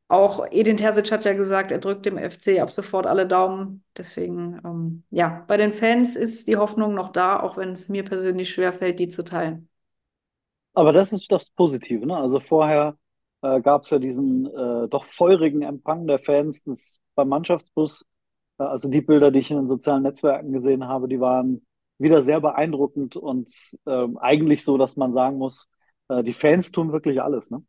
Auch 0.08 0.46
Edin 0.50 0.78
Terzic 0.78 1.12
hat 1.12 1.26
ja 1.26 1.34
gesagt, 1.34 1.70
er 1.70 1.78
drückt 1.78 2.06
dem 2.06 2.16
FC 2.16 2.60
ab 2.60 2.70
sofort 2.70 3.06
alle 3.06 3.26
Daumen. 3.26 3.84
Deswegen, 3.96 4.58
ähm, 4.64 5.02
ja, 5.10 5.44
bei 5.46 5.58
den 5.58 5.72
Fans 5.74 6.16
ist 6.16 6.48
die 6.48 6.56
Hoffnung 6.56 6.94
noch 6.94 7.12
da, 7.12 7.40
auch 7.40 7.58
wenn 7.58 7.72
es 7.72 7.90
mir 7.90 8.04
persönlich 8.04 8.50
schwerfällt, 8.50 8.98
die 8.98 9.08
zu 9.08 9.22
teilen. 9.22 9.68
Aber 10.74 10.92
das 10.92 11.12
ist 11.12 11.30
das 11.30 11.50
Positive, 11.50 12.06
ne? 12.06 12.16
Also 12.16 12.40
vorher 12.40 12.96
äh, 13.42 13.60
gab 13.60 13.82
es 13.82 13.90
ja 13.90 13.98
diesen 13.98 14.46
äh, 14.46 14.88
doch 14.88 15.04
feurigen 15.04 15.62
Empfang 15.62 16.06
der 16.06 16.18
Fans 16.18 16.64
das, 16.64 17.00
beim 17.14 17.28
Mannschaftsbus. 17.28 18.06
Äh, 18.58 18.64
also 18.64 18.88
die 18.88 19.00
Bilder, 19.00 19.30
die 19.30 19.40
ich 19.40 19.50
in 19.50 19.56
den 19.58 19.68
sozialen 19.68 20.02
Netzwerken 20.04 20.52
gesehen 20.52 20.86
habe, 20.86 21.08
die 21.08 21.20
waren 21.20 21.66
wieder 21.98 22.22
sehr 22.22 22.40
beeindruckend 22.40 23.16
und 23.16 23.50
ähm, 23.86 24.18
eigentlich 24.18 24.64
so, 24.64 24.78
dass 24.78 24.96
man 24.96 25.12
sagen 25.12 25.36
muss, 25.38 25.68
äh, 26.08 26.22
die 26.22 26.32
Fans 26.32 26.70
tun 26.70 26.92
wirklich 26.92 27.20
alles, 27.22 27.50
ne? 27.50 27.62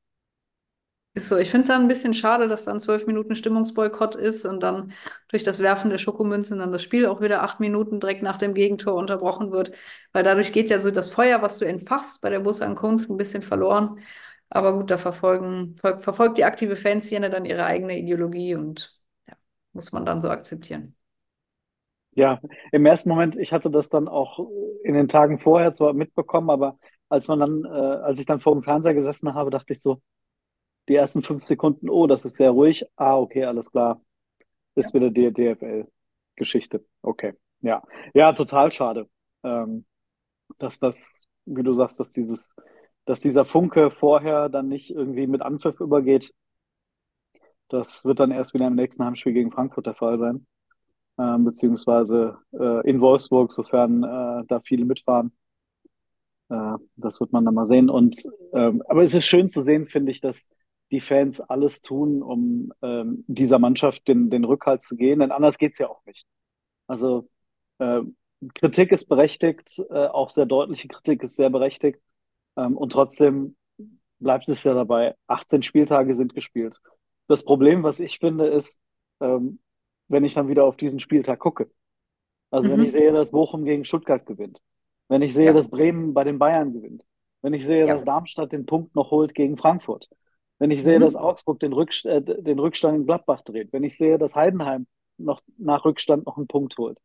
Ist 1.20 1.28
so. 1.30 1.38
Ich 1.38 1.50
finde 1.52 1.62
es 1.64 1.68
dann 1.68 1.82
ein 1.82 1.88
bisschen 1.88 2.14
schade, 2.14 2.48
dass 2.48 2.66
dann 2.66 2.80
zwölf 2.80 3.06
Minuten 3.08 3.36
Stimmungsboykott 3.36 4.16
ist 4.16 4.46
und 4.46 4.62
dann 4.62 4.94
durch 5.30 5.44
das 5.44 5.60
Werfen 5.60 5.90
der 5.90 5.98
Schokomünzen 5.98 6.60
dann 6.60 6.72
das 6.72 6.84
Spiel 6.84 7.06
auch 7.08 7.20
wieder 7.22 7.44
acht 7.44 7.60
Minuten 7.60 8.00
direkt 8.00 8.24
nach 8.24 8.38
dem 8.38 8.54
Gegentor 8.54 8.94
unterbrochen 8.96 9.52
wird, 9.52 9.72
weil 10.14 10.24
dadurch 10.24 10.54
geht 10.54 10.70
ja 10.70 10.80
so 10.80 10.92
das 10.92 11.10
Feuer, 11.10 11.42
was 11.42 11.58
du 11.58 11.66
entfachst 11.66 12.22
bei 12.22 12.30
der 12.30 12.40
Busankunft, 12.40 13.10
ein 13.10 13.18
bisschen 13.18 13.44
verloren. 13.44 14.00
Aber 14.50 14.74
gut, 14.78 14.90
da 14.92 14.98
verfolgen, 14.98 15.76
ver 15.76 16.00
verfolgt 16.00 16.38
die 16.38 16.46
aktive 16.46 16.76
Fanszene 16.78 17.30
dann 17.30 17.46
ihre 17.46 17.66
eigene 17.66 17.98
Ideologie 18.00 18.56
und 18.56 18.94
ja, 19.28 19.36
muss 19.74 19.92
man 19.92 20.06
dann 20.06 20.22
so 20.22 20.30
akzeptieren. 20.30 20.96
Ja, 22.12 22.40
im 22.72 22.86
ersten 22.86 23.10
Moment, 23.10 23.38
ich 23.38 23.54
hatte 23.54 23.70
das 23.72 23.90
dann 23.90 24.08
auch 24.08 24.40
in 24.84 24.94
den 24.94 25.08
Tagen 25.08 25.40
vorher 25.40 25.72
zwar 25.74 25.94
mitbekommen, 25.94 26.50
aber 26.50 26.78
als 27.08 27.28
man 27.28 27.40
dann, 27.40 27.66
äh, 27.66 27.70
als 27.70 28.20
ich 28.20 28.26
dann 28.26 28.40
vor 28.42 28.54
dem 28.54 28.64
Fernseher 28.64 28.94
gesessen 28.94 29.34
habe, 29.34 29.50
dachte 29.52 29.74
ich 29.74 29.82
so, 29.82 30.02
die 30.90 30.96
ersten 30.96 31.22
fünf 31.22 31.44
Sekunden, 31.44 31.90
oh, 31.90 32.08
das 32.08 32.26
ist 32.26 32.36
sehr 32.36 32.50
ruhig. 32.52 32.84
Ah, 32.96 33.18
okay, 33.18 33.46
alles 33.46 33.72
klar. 33.72 34.02
Ist 34.76 34.94
wieder 34.94 35.12
die 35.12 35.32
DFL-Geschichte. 35.32 36.84
Okay, 37.04 37.36
ja. 37.62 37.84
Ja, 38.14 38.34
total 38.34 38.72
schade, 38.72 39.08
ähm, 39.44 39.86
dass 40.58 40.80
das, 40.80 41.06
wie 41.46 41.64
du 41.64 41.74
sagst, 41.74 42.00
dass 42.00 42.12
dieses, 42.12 42.56
dass 43.06 43.22
dieser 43.22 43.46
Funke 43.46 43.92
vorher 43.92 44.50
dann 44.50 44.68
nicht 44.68 44.90
irgendwie 44.90 45.28
mit 45.28 45.42
Anpfiff 45.42 45.80
übergeht. 45.80 46.34
Das 47.68 48.04
wird 48.06 48.20
dann 48.20 48.32
erst 48.32 48.56
wieder 48.56 48.68
im 48.68 48.76
nächsten 48.76 49.06
Heimspiel 49.06 49.34
gegen 49.34 49.52
Frankfurt 49.52 49.86
der 49.86 49.96
Fall 49.96 50.18
sein. 50.18 50.48
Ähm, 51.20 51.44
beziehungsweise 51.44 52.38
äh, 52.54 52.90
in 52.90 53.00
Wolfsburg, 53.00 53.52
sofern 53.52 54.04
äh, 54.04 54.46
da 54.48 54.60
viele 54.64 54.86
mitfahren. 54.86 55.34
Äh, 56.50 56.78
das 56.96 57.20
wird 57.20 57.32
man 57.32 57.46
dann 57.46 57.54
mal 57.54 57.68
sehen. 57.68 57.90
Und 57.90 58.18
ähm, 58.54 58.82
aber 58.88 59.04
es 59.04 59.14
ist 59.14 59.26
schön 59.26 59.50
zu 59.50 59.62
sehen, 59.62 59.86
finde 59.86 60.12
ich, 60.12 60.22
dass 60.22 60.50
die 60.92 61.02
Fans 61.02 61.42
alles 61.42 61.82
tun, 61.82 62.22
um 62.24 62.74
ähm, 62.82 63.24
dieser 63.28 63.60
Mannschaft 63.60 64.08
den, 64.08 64.30
den 64.30 64.44
Rückhalt 64.46 64.82
zu 64.84 64.96
gehen, 64.96 65.20
denn 65.20 65.32
anders 65.32 65.58
geht's 65.58 65.80
ja 65.80 65.90
auch 65.90 66.04
nicht. 66.06 66.26
Also 66.88 67.30
äh, 67.80 68.02
Kritik 68.56 68.92
ist 68.92 69.08
berechtigt, 69.10 69.80
äh, 69.90 70.08
auch 70.08 70.32
sehr 70.32 70.46
deutliche 70.46 70.88
Kritik 70.88 71.24
ist 71.24 71.36
sehr 71.36 71.50
berechtigt. 71.50 72.00
Ähm, 72.58 72.78
und 72.78 72.92
trotzdem 72.94 73.58
bleibt 74.20 74.50
es 74.50 74.64
ja 74.64 74.74
dabei, 74.74 75.16
18 75.28 75.64
Spieltage 75.64 76.16
sind 76.16 76.36
gespielt. 76.36 76.80
Das 77.28 77.44
Problem, 77.46 77.84
was 77.84 78.00
ich 78.00 78.20
finde, 78.20 78.48
ist, 78.48 78.82
ähm, 79.22 79.60
wenn 80.08 80.24
ich 80.24 80.34
dann 80.34 80.48
wieder 80.50 80.66
auf 80.66 80.78
diesen 80.78 81.00
Spieltag 81.00 81.40
gucke. 81.40 81.70
Also 82.52 82.72
wenn 82.72 82.82
ich 82.82 82.92
Mhm. 82.92 82.94
sehe, 82.94 83.12
dass 83.12 83.32
Bochum 83.32 83.66
gegen 83.66 83.86
Stuttgart 83.86 84.26
gewinnt, 84.26 84.62
wenn 85.08 85.22
ich 85.22 85.34
sehe, 85.34 85.52
Ja, 85.52 85.54
dass 85.54 85.70
Bremen 85.70 86.14
bei 86.14 86.24
den 86.24 86.40
Bayern 86.40 86.74
gewinnt, 86.74 87.06
wenn 87.42 87.54
ich 87.54 87.66
sehe, 87.66 87.88
dass 87.88 88.04
ja. 88.04 88.06
Darmstadt 88.06 88.52
den 88.52 88.66
Punkt 88.66 88.96
noch 88.96 89.12
holt 89.12 89.34
gegen 89.36 89.58
Frankfurt, 89.58 90.10
wenn 90.60 90.72
ich 90.72 90.84
sehe, 90.84 91.00
dass 91.00 91.16
Mhm. 91.16 91.18
Augsburg 91.18 91.60
den, 91.60 91.74
Rückst 91.74 92.06
äh, 92.06 92.22
den 92.22 92.60
Rückstand 92.60 92.98
in 92.98 93.06
Gladbach 93.06 93.42
dreht, 93.44 93.74
wenn 93.74 93.84
ich 93.84 93.98
sehe, 93.98 94.18
dass 94.18 94.36
Heidenheim 94.36 94.88
noch 95.18 95.42
nach 95.58 95.86
Rückstand 95.86 96.26
noch 96.26 96.38
einen 96.38 96.48
Punkt 96.48 96.78
holt 96.78 97.00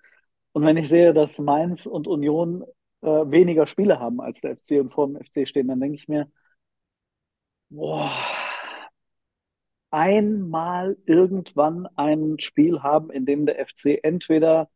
und 0.52 0.64
wenn 0.66 0.76
ich 0.76 0.88
sehe, 0.88 1.14
dass 1.14 1.38
Mainz 1.40 1.86
und 1.86 2.08
Union 2.08 2.64
äh, 3.02 3.08
weniger 3.08 3.66
Spiele 3.66 4.00
haben 4.00 4.20
als 4.20 4.40
der 4.42 4.52
FC 4.52 4.80
und 4.80 4.92
vor 4.92 5.06
dem 5.08 5.16
FC 5.16 5.46
stehen, 5.46 5.68
dann 5.68 5.80
denke 5.80 5.96
ich 5.96 6.08
mir, 6.08 6.28
boah, 7.70 8.10
einmal 9.90 10.98
irgendwann 11.06 11.86
ein 11.96 12.38
Spiel 12.38 12.82
haben, 12.82 13.10
in 13.10 13.24
dem 13.26 13.46
der 13.46 13.60
FC 13.60 13.98
entweder 14.02 14.68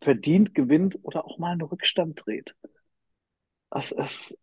verdient 0.00 0.54
gewinnt 0.54 1.00
oder 1.02 1.24
auch 1.24 1.38
mal 1.38 1.50
einen 1.50 1.62
Rückstand 1.62 2.24
dreht. 2.24 2.54
Das 3.70 3.92
ist, 3.92 4.38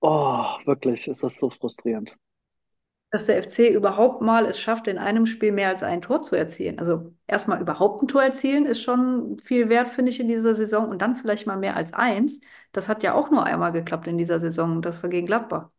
oh, 0.00 0.44
wirklich, 0.66 1.08
ist 1.08 1.22
das 1.24 1.38
so 1.38 1.50
frustrierend. 1.50 2.16
Dass 3.10 3.24
der 3.26 3.38
FC 3.38 3.70
überhaupt 3.72 4.20
mal 4.20 4.44
es 4.46 4.60
schafft, 4.60 4.86
in 4.86 4.98
einem 4.98 5.24
Spiel 5.24 5.50
mehr 5.52 5.68
als 5.68 5.82
ein 5.82 6.02
Tor 6.02 6.20
zu 6.22 6.36
erzielen. 6.36 6.78
Also 6.78 7.14
erstmal 7.26 7.60
überhaupt 7.60 8.02
ein 8.02 8.08
Tor 8.08 8.22
erzielen 8.22 8.66
ist 8.66 8.82
schon 8.82 9.38
viel 9.40 9.70
wert, 9.70 9.88
finde 9.88 10.10
ich, 10.10 10.20
in 10.20 10.28
dieser 10.28 10.54
Saison. 10.54 10.90
Und 10.90 11.00
dann 11.00 11.16
vielleicht 11.16 11.46
mal 11.46 11.56
mehr 11.56 11.74
als 11.76 11.94
eins. 11.94 12.40
Das 12.72 12.86
hat 12.88 13.02
ja 13.02 13.14
auch 13.14 13.30
nur 13.30 13.44
einmal 13.44 13.72
geklappt 13.72 14.06
in 14.08 14.18
dieser 14.18 14.38
Saison. 14.40 14.82
Das 14.82 15.02
war 15.02 15.08
gegen 15.08 15.26
Gladbach. 15.26 15.70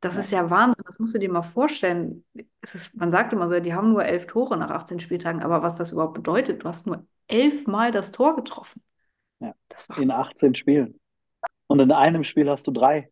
Das 0.00 0.14
Ja. 0.14 0.20
ist 0.20 0.30
ja 0.30 0.50
Wahnsinn. 0.50 0.82
Das 0.86 0.98
musst 0.98 1.14
du 1.14 1.18
dir 1.18 1.30
mal 1.32 1.42
vorstellen. 1.42 2.24
Es 2.60 2.74
ist, 2.74 2.94
man 2.94 3.10
sagt 3.10 3.32
immer 3.32 3.48
so, 3.48 3.58
die 3.60 3.74
haben 3.74 3.92
nur 3.92 4.04
elf 4.04 4.26
Tore 4.26 4.56
nach 4.58 4.70
18 4.70 5.00
Spieltagen. 5.00 5.42
Aber 5.42 5.62
was 5.62 5.76
das 5.76 5.92
überhaupt 5.92 6.14
bedeutet, 6.14 6.64
du 6.64 6.68
hast 6.68 6.86
nur 6.86 7.06
elfmal 7.28 7.92
das 7.92 8.12
Tor 8.12 8.36
getroffen. 8.36 8.82
Ja. 9.40 9.54
Das 9.68 9.88
war 9.88 9.98
In 9.98 10.10
18 10.10 10.54
Spielen. 10.54 11.00
Und 11.68 11.80
in 11.80 11.92
einem 11.92 12.24
Spiel 12.24 12.50
hast 12.50 12.66
du 12.66 12.72
drei. 12.72 13.10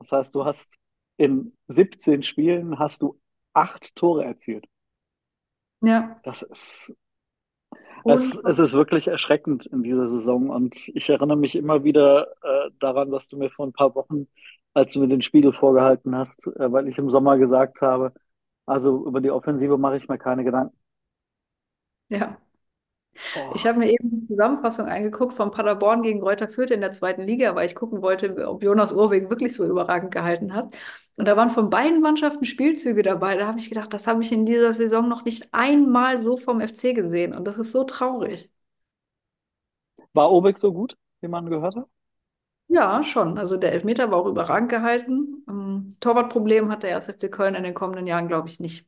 Das 0.00 0.12
heißt, 0.12 0.34
du 0.36 0.46
hast 0.46 0.76
in 1.20 1.52
17 1.68 2.22
Spielen 2.22 2.78
hast 2.78 3.02
du 3.02 3.20
acht 3.52 3.94
Tore 3.94 4.24
erzielt. 4.24 4.66
ja 5.82 6.18
Das 6.22 6.40
ist, 6.42 6.96
es, 8.06 8.38
es 8.38 8.58
ist 8.58 8.72
wirklich 8.72 9.06
erschreckend 9.06 9.66
in 9.66 9.82
dieser 9.82 10.08
Saison. 10.08 10.48
Und 10.48 10.88
ich 10.94 11.10
erinnere 11.10 11.36
mich 11.36 11.56
immer 11.56 11.84
wieder 11.84 12.28
äh, 12.42 12.70
daran, 12.80 13.12
was 13.12 13.28
du 13.28 13.36
mir 13.36 13.50
vor 13.50 13.66
ein 13.66 13.74
paar 13.74 13.94
Wochen, 13.94 14.28
als 14.72 14.94
du 14.94 15.00
mir 15.00 15.08
den 15.08 15.20
Spiegel 15.20 15.52
vorgehalten 15.52 16.16
hast, 16.16 16.46
äh, 16.46 16.72
weil 16.72 16.88
ich 16.88 16.96
im 16.96 17.10
Sommer 17.10 17.36
gesagt 17.36 17.82
habe, 17.82 18.14
also 18.64 19.06
über 19.06 19.20
die 19.20 19.30
Offensive 19.30 19.76
mache 19.76 19.98
ich 19.98 20.08
mir 20.08 20.16
keine 20.16 20.42
Gedanken. 20.42 20.76
ja. 22.08 22.40
Oh. 23.34 23.54
Ich 23.54 23.66
habe 23.66 23.78
mir 23.78 23.90
eben 23.90 24.10
die 24.10 24.22
Zusammenfassung 24.22 24.86
angeguckt 24.86 25.34
von 25.34 25.50
Paderborn 25.50 26.02
gegen 26.02 26.20
Greuther 26.20 26.48
Fürth 26.48 26.70
in 26.70 26.80
der 26.80 26.92
zweiten 26.92 27.22
Liga, 27.22 27.54
weil 27.54 27.66
ich 27.66 27.74
gucken 27.74 28.02
wollte, 28.02 28.48
ob 28.48 28.62
Jonas 28.62 28.92
Urweg 28.92 29.28
wirklich 29.30 29.54
so 29.54 29.66
überragend 29.66 30.10
gehalten 30.12 30.54
hat. 30.54 30.74
Und 31.16 31.26
da 31.26 31.36
waren 31.36 31.50
von 31.50 31.70
beiden 31.70 32.00
Mannschaften 32.00 32.44
Spielzüge 32.44 33.02
dabei. 33.02 33.36
Da 33.36 33.46
habe 33.46 33.58
ich 33.58 33.68
gedacht, 33.68 33.92
das 33.92 34.06
habe 34.06 34.22
ich 34.22 34.32
in 34.32 34.46
dieser 34.46 34.72
Saison 34.72 35.08
noch 35.08 35.24
nicht 35.24 35.48
einmal 35.52 36.18
so 36.20 36.36
vom 36.36 36.60
FC 36.60 36.92
gesehen. 36.94 37.34
Und 37.34 37.44
das 37.44 37.58
ist 37.58 37.72
so 37.72 37.84
traurig. 37.84 38.50
War 40.12 40.30
Obek 40.30 40.56
so 40.58 40.72
gut, 40.72 40.96
wie 41.20 41.26
man 41.28 41.50
gehört 41.50 41.74
hat? 41.74 41.88
Ja, 42.68 43.02
schon. 43.02 43.36
Also 43.38 43.56
der 43.56 43.72
Elfmeter 43.72 44.10
war 44.10 44.18
auch 44.18 44.26
überragend 44.26 44.70
gehalten. 44.70 45.44
Ähm, 45.48 45.96
Torwartproblem 46.00 46.70
hat 46.70 46.82
der 46.84 46.90
1. 46.90 47.12
FC 47.12 47.28
Köln 47.28 47.54
in 47.56 47.64
den 47.64 47.74
kommenden 47.74 48.06
Jahren, 48.06 48.28
glaube 48.28 48.48
ich, 48.48 48.60
nicht. 48.60 48.86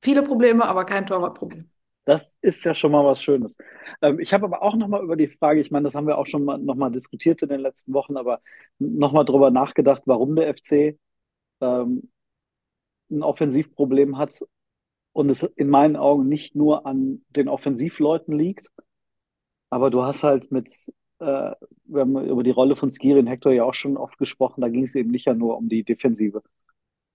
Viele 0.00 0.22
Probleme, 0.22 0.64
aber 0.66 0.84
kein 0.86 1.06
Torwartproblem. 1.06 1.70
Das 2.10 2.36
ist 2.42 2.64
ja 2.64 2.74
schon 2.74 2.90
mal 2.90 3.04
was 3.04 3.22
Schönes. 3.22 3.56
Ähm, 4.02 4.18
ich 4.18 4.32
habe 4.34 4.44
aber 4.46 4.62
auch 4.62 4.74
noch 4.74 4.88
mal 4.88 5.00
über 5.00 5.14
die 5.14 5.28
Frage, 5.28 5.60
ich 5.60 5.70
meine, 5.70 5.84
das 5.84 5.94
haben 5.94 6.08
wir 6.08 6.18
auch 6.18 6.26
schon 6.26 6.44
mal 6.44 6.58
noch 6.58 6.74
mal 6.74 6.90
diskutiert 6.90 7.40
in 7.42 7.50
den 7.50 7.60
letzten 7.60 7.92
Wochen, 7.92 8.16
aber 8.16 8.40
noch 8.80 9.12
mal 9.12 9.22
drüber 9.22 9.52
nachgedacht, 9.52 10.02
warum 10.06 10.34
der 10.34 10.52
FC 10.52 10.98
ähm, 11.60 12.10
ein 13.12 13.22
Offensivproblem 13.22 14.18
hat 14.18 14.44
und 15.12 15.30
es 15.30 15.44
in 15.44 15.68
meinen 15.68 15.94
Augen 15.94 16.28
nicht 16.28 16.56
nur 16.56 16.84
an 16.84 17.24
den 17.28 17.46
Offensivleuten 17.48 18.36
liegt, 18.36 18.70
aber 19.70 19.90
du 19.90 20.02
hast 20.02 20.24
halt 20.24 20.50
mit, 20.50 20.92
äh, 21.20 21.52
wir 21.84 22.00
haben 22.00 22.26
über 22.26 22.42
die 22.42 22.50
Rolle 22.50 22.74
von 22.74 22.90
Skiri 22.90 23.20
und 23.20 23.28
Hector 23.28 23.52
ja 23.52 23.62
auch 23.62 23.74
schon 23.74 23.96
oft 23.96 24.18
gesprochen, 24.18 24.62
da 24.62 24.68
ging 24.68 24.82
es 24.82 24.96
eben 24.96 25.12
nicht 25.12 25.26
ja 25.26 25.34
nur 25.34 25.56
um 25.56 25.68
die 25.68 25.84
Defensive, 25.84 26.42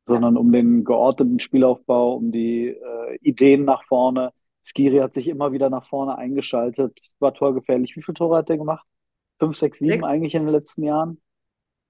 sondern 0.05 0.37
um 0.37 0.53
den 0.53 0.85
geordneten 0.85 1.39
Spielaufbau, 1.41 2.13
um 2.15 2.31
die 2.31 2.67
äh, 2.67 3.17
Ideen 3.21 3.65
nach 3.65 3.83
vorne. 3.83 4.31
Skiri 4.65 4.97
hat 4.97 5.13
sich 5.13 5.27
immer 5.27 5.51
wieder 5.51 5.69
nach 5.69 5.87
vorne 5.87 6.17
eingeschaltet, 6.17 6.97
war 7.19 7.33
torgefährlich. 7.33 7.95
Wie 7.95 8.01
viele 8.01 8.15
Tore 8.15 8.37
hat 8.37 8.49
der 8.49 8.57
gemacht? 8.57 8.85
Fünf, 9.39 9.57
sechs, 9.57 9.79
sieben 9.79 10.01
Sechs. 10.01 10.03
eigentlich 10.03 10.33
in 10.35 10.43
den 10.43 10.51
letzten 10.51 10.83
Jahren. 10.83 11.21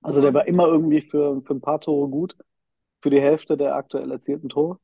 Also 0.02 0.22
der 0.22 0.34
war 0.34 0.48
immer 0.48 0.68
irgendwie 0.68 1.02
für, 1.02 1.42
für 1.42 1.54
ein 1.54 1.62
paar 1.62 1.80
Tore 1.80 2.10
gut, 2.10 2.36
für 3.02 3.10
die 3.10 3.22
Hälfte 3.22 3.58
der 3.58 3.76
aktuell 3.76 4.12
erzielten 4.12 4.50
Tore, 4.50 4.78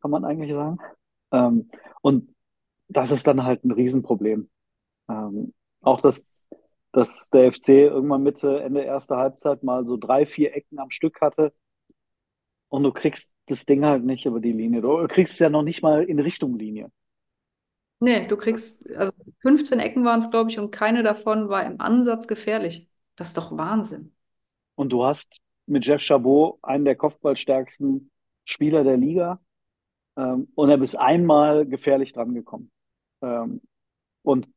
kann 0.00 0.10
man 0.10 0.24
eigentlich 0.24 0.52
sagen. 0.52 0.78
Ähm, 1.32 1.70
und 2.02 2.34
das 2.88 3.10
ist 3.10 3.26
dann 3.26 3.44
halt 3.44 3.64
ein 3.64 3.72
Riesenproblem. 3.72 4.48
Ähm, 5.08 5.52
auch 5.82 6.00
dass, 6.00 6.48
dass 6.92 7.28
der 7.30 7.52
FC 7.52 7.68
irgendwann 7.70 8.22
Mitte, 8.22 8.60
Ende 8.60 8.82
erster 8.82 9.16
Halbzeit 9.16 9.62
mal 9.64 9.84
so 9.86 9.96
drei, 9.96 10.24
vier 10.24 10.54
Ecken 10.54 10.78
am 10.78 10.90
Stück 10.90 11.20
hatte 11.20 11.52
und 12.68 12.84
du 12.84 12.92
kriegst 12.92 13.36
das 13.46 13.66
Ding 13.66 13.84
halt 13.84 14.04
nicht 14.04 14.26
über 14.26 14.40
die 14.40 14.52
Linie. 14.52 14.82
Du 14.82 15.06
kriegst 15.08 15.34
es 15.34 15.38
ja 15.40 15.48
noch 15.48 15.62
nicht 15.62 15.82
mal 15.82 16.04
in 16.04 16.20
Richtung 16.20 16.58
Linie. 16.58 16.90
Nee, 18.00 18.26
du 18.26 18.36
kriegst, 18.36 18.92
also 18.94 19.12
15 19.40 19.80
Ecken 19.80 20.04
waren 20.04 20.20
es, 20.20 20.30
glaube 20.30 20.50
ich, 20.50 20.58
und 20.58 20.70
keine 20.70 21.02
davon 21.02 21.48
war 21.48 21.64
im 21.64 21.80
Ansatz 21.80 22.26
gefährlich. 22.26 22.88
Das 23.16 23.28
ist 23.28 23.38
doch 23.38 23.56
Wahnsinn. 23.56 24.14
Und 24.74 24.92
du 24.92 25.04
hast 25.04 25.40
mit 25.66 25.86
Jeff 25.86 26.02
Chabot 26.02 26.58
einen 26.62 26.84
der 26.84 26.96
kopfballstärksten 26.96 28.10
Spieler 28.44 28.84
der 28.84 28.96
Liga. 28.96 29.40
Ähm, 30.16 30.48
und 30.54 30.70
er 30.70 30.80
ist 30.82 30.96
einmal 30.96 31.66
gefährlich 31.66 32.12
drangekommen. 32.12 32.70
Ähm, 33.22 33.60
und 34.22 34.48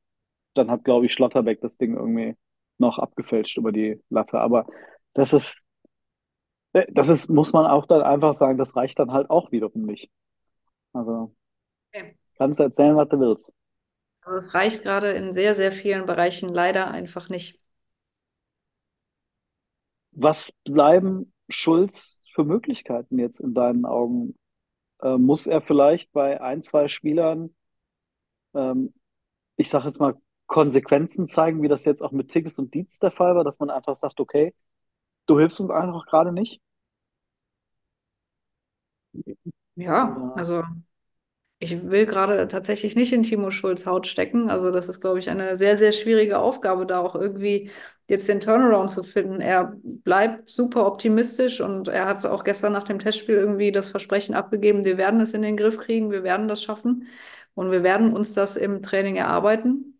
dann 0.53 0.71
hat, 0.71 0.83
glaube 0.83 1.05
ich, 1.05 1.13
Schlotterbeck 1.13 1.61
das 1.61 1.77
Ding 1.77 1.95
irgendwie 1.95 2.35
noch 2.79 2.99
abgefälscht 2.99 3.57
über 3.57 3.71
die 3.71 4.01
Latte. 4.09 4.39
Aber 4.39 4.67
das 5.13 5.33
ist, 5.33 5.65
äh, 6.73 6.85
das 6.91 7.09
ist, 7.09 7.29
muss 7.29 7.53
man 7.53 7.65
auch 7.65 7.85
dann 7.85 8.01
einfach 8.01 8.33
sagen, 8.33 8.57
das 8.57 8.75
reicht 8.75 8.99
dann 8.99 9.11
halt 9.11 9.29
auch 9.29 9.51
wiederum 9.51 9.83
nicht. 9.83 10.09
Also. 10.93 11.33
Kannst 12.37 12.59
du 12.59 12.63
erzählen, 12.63 12.95
was 12.95 13.09
du 13.09 13.19
willst. 13.19 13.53
Also 14.21 14.37
es 14.47 14.53
reicht 14.53 14.83
gerade 14.83 15.09
in 15.13 15.33
sehr, 15.33 15.55
sehr 15.55 15.71
vielen 15.71 16.05
Bereichen 16.05 16.49
leider 16.53 16.91
einfach 16.91 17.29
nicht. 17.29 17.59
Was 20.11 20.51
bleiben 20.65 21.31
Schulz 21.49 22.21
für 22.33 22.43
Möglichkeiten 22.43 23.19
jetzt 23.19 23.39
in 23.39 23.53
deinen 23.53 23.85
Augen? 23.85 24.35
Äh, 25.01 25.17
muss 25.17 25.47
er 25.47 25.61
vielleicht 25.61 26.11
bei 26.13 26.41
ein, 26.41 26.63
zwei 26.63 26.87
Spielern, 26.87 27.55
ähm, 28.55 28.93
ich 29.57 29.69
sage 29.69 29.85
jetzt 29.87 29.99
mal, 30.01 30.15
Konsequenzen 30.47 31.27
zeigen, 31.27 31.61
wie 31.63 31.69
das 31.69 31.85
jetzt 31.85 32.01
auch 32.03 32.11
mit 32.11 32.29
Tigges 32.31 32.59
und 32.59 32.73
Dietz 32.73 32.99
der 32.99 33.11
Fall 33.11 33.35
war, 33.35 33.43
dass 33.45 33.59
man 33.59 33.69
einfach 33.71 33.97
sagt, 33.97 34.19
okay, 34.19 34.53
du 35.27 35.39
hilfst 35.39 35.59
uns 35.61 35.71
einfach 35.71 36.05
gerade 36.07 36.33
nicht? 36.33 36.61
Ja, 39.75 40.33
also 40.35 40.63
ich 41.59 41.89
will 41.89 42.05
gerade 42.05 42.47
tatsächlich 42.47 42.95
nicht 42.95 43.13
in 43.13 43.23
Timo 43.23 43.49
Schulz 43.51 43.85
Haut 43.85 44.05
stecken. 44.07 44.49
Also 44.49 44.71
das 44.71 44.87
ist, 44.89 45.01
glaube 45.01 45.19
ich, 45.19 45.29
eine 45.29 45.57
sehr, 45.57 45.77
sehr 45.77 45.91
schwierige 45.91 46.37
Aufgabe, 46.39 46.85
da 46.85 46.99
auch 46.99 47.15
irgendwie 47.15 47.71
jetzt 48.07 48.27
den 48.29 48.39
Turnaround 48.39 48.91
zu 48.91 49.03
finden. 49.03 49.41
Er 49.41 49.73
bleibt 49.83 50.49
super 50.49 50.85
optimistisch 50.85 51.59
und 51.61 51.87
er 51.87 52.05
hat 52.05 52.25
auch 52.25 52.43
gestern 52.43 52.73
nach 52.73 52.83
dem 52.83 52.99
Testspiel 52.99 53.35
irgendwie 53.35 53.71
das 53.71 53.89
Versprechen 53.89 54.35
abgegeben, 54.35 54.85
wir 54.85 54.97
werden 54.97 55.19
es 55.19 55.33
in 55.33 55.41
den 55.41 55.57
Griff 55.57 55.77
kriegen, 55.77 56.11
wir 56.11 56.23
werden 56.23 56.47
das 56.47 56.63
schaffen 56.63 57.07
und 57.55 57.71
wir 57.71 57.83
werden 57.83 58.13
uns 58.13 58.33
das 58.33 58.55
im 58.55 58.81
Training 58.83 59.15
erarbeiten. 59.17 59.99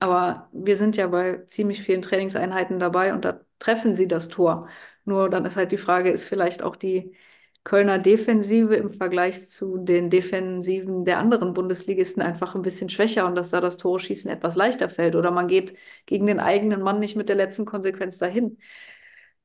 Aber 0.00 0.48
wir 0.52 0.76
sind 0.76 0.96
ja 0.96 1.08
bei 1.08 1.38
ziemlich 1.46 1.82
vielen 1.82 2.02
Trainingseinheiten 2.02 2.78
dabei 2.78 3.12
und 3.12 3.24
da 3.24 3.40
treffen 3.58 3.94
sie 3.94 4.06
das 4.08 4.28
Tor. 4.28 4.68
Nur 5.04 5.28
dann 5.30 5.44
ist 5.44 5.56
halt 5.56 5.72
die 5.72 5.78
Frage, 5.78 6.10
ist 6.10 6.28
vielleicht 6.28 6.62
auch 6.62 6.76
die 6.76 7.16
Kölner 7.68 7.98
Defensive 7.98 8.74
im 8.76 8.88
Vergleich 8.88 9.50
zu 9.50 9.76
den 9.76 10.08
Defensiven 10.08 11.04
der 11.04 11.18
anderen 11.18 11.52
Bundesligisten 11.52 12.22
einfach 12.22 12.54
ein 12.54 12.62
bisschen 12.62 12.88
schwächer 12.88 13.26
und 13.26 13.34
dass 13.34 13.50
da 13.50 13.60
das 13.60 13.76
Tore 13.76 14.00
schießen 14.00 14.30
etwas 14.30 14.56
leichter 14.56 14.88
fällt 14.88 15.14
oder 15.14 15.30
man 15.30 15.48
geht 15.48 15.76
gegen 16.06 16.26
den 16.26 16.40
eigenen 16.40 16.80
Mann 16.80 16.98
nicht 16.98 17.14
mit 17.14 17.28
der 17.28 17.36
letzten 17.36 17.66
Konsequenz 17.66 18.16
dahin. 18.16 18.56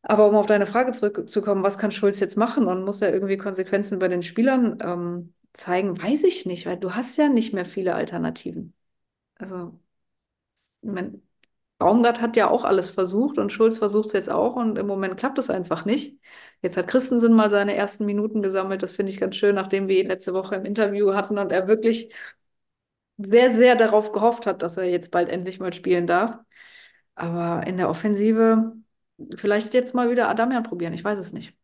Aber 0.04 0.30
um 0.30 0.36
auf 0.36 0.46
deine 0.46 0.66
Frage 0.66 0.94
zurückzukommen, 0.94 1.64
was 1.64 1.78
kann 1.78 1.92
Schulz 1.92 2.20
jetzt 2.22 2.38
machen 2.38 2.66
und 2.68 2.86
muss 2.86 3.02
er 3.02 3.14
irgendwie 3.14 3.38
Konsequenzen 3.38 4.00
bei 4.00 4.08
den 4.08 4.24
Spielern 4.24 4.78
ähm, 4.82 5.34
zeigen, 5.54 6.02
weiß 6.02 6.24
ich 6.24 6.46
nicht, 6.46 6.66
weil 6.66 6.78
du 6.78 6.96
hast 6.96 7.18
ja 7.18 7.28
nicht 7.30 7.54
mehr 7.54 7.66
viele 7.66 7.94
Alternativen. 7.96 8.74
Also 9.36 9.78
ich 10.82 10.90
mein, 10.90 11.22
Baumgart 11.84 12.22
hat 12.22 12.36
ja 12.38 12.50
auch 12.50 12.64
alles 12.64 12.90
versucht 12.90 13.38
und 13.38 13.52
Schulz 13.52 13.78
versucht 13.78 14.08
es 14.08 14.14
jetzt 14.14 14.30
auch 14.30 14.56
und 14.56 14.78
im 14.78 14.88
Moment 14.88 15.18
klappt 15.18 15.38
es 15.40 15.50
einfach 15.50 15.86
nicht. 15.86 16.18
Jetzt 16.62 16.78
hat 16.78 16.88
Christensen 16.88 17.34
mal 17.34 17.50
seine 17.52 17.76
ersten 17.76 18.06
Minuten 18.06 18.42
gesammelt. 18.42 18.82
Das 18.84 18.92
finde 18.94 19.12
ich 19.12 19.20
ganz 19.20 19.36
schön, 19.36 19.56
nachdem 19.56 19.88
wir 19.90 20.00
ihn 20.00 20.08
letzte 20.08 20.34
Woche 20.34 20.56
im 20.56 20.66
Interview 20.66 21.14
hatten 21.14 21.38
und 21.38 21.52
er 21.52 21.68
wirklich 21.68 22.14
sehr, 23.18 23.54
sehr 23.54 23.76
darauf 23.76 24.12
gehofft 24.12 24.46
hat, 24.46 24.62
dass 24.62 24.78
er 24.78 24.86
jetzt 24.86 25.12
bald 25.12 25.30
endlich 25.30 25.60
mal 25.60 25.74
spielen 25.74 26.08
darf. 26.08 26.38
Aber 27.16 27.66
in 27.68 27.78
der 27.78 27.90
Offensive 27.90 28.74
vielleicht 29.38 29.74
jetzt 29.74 29.94
mal 29.96 30.10
wieder 30.12 30.30
Adamian 30.30 30.64
probieren. 30.64 30.94
Ich 30.94 31.04
weiß 31.04 31.20
es 31.20 31.34
nicht. 31.34 31.56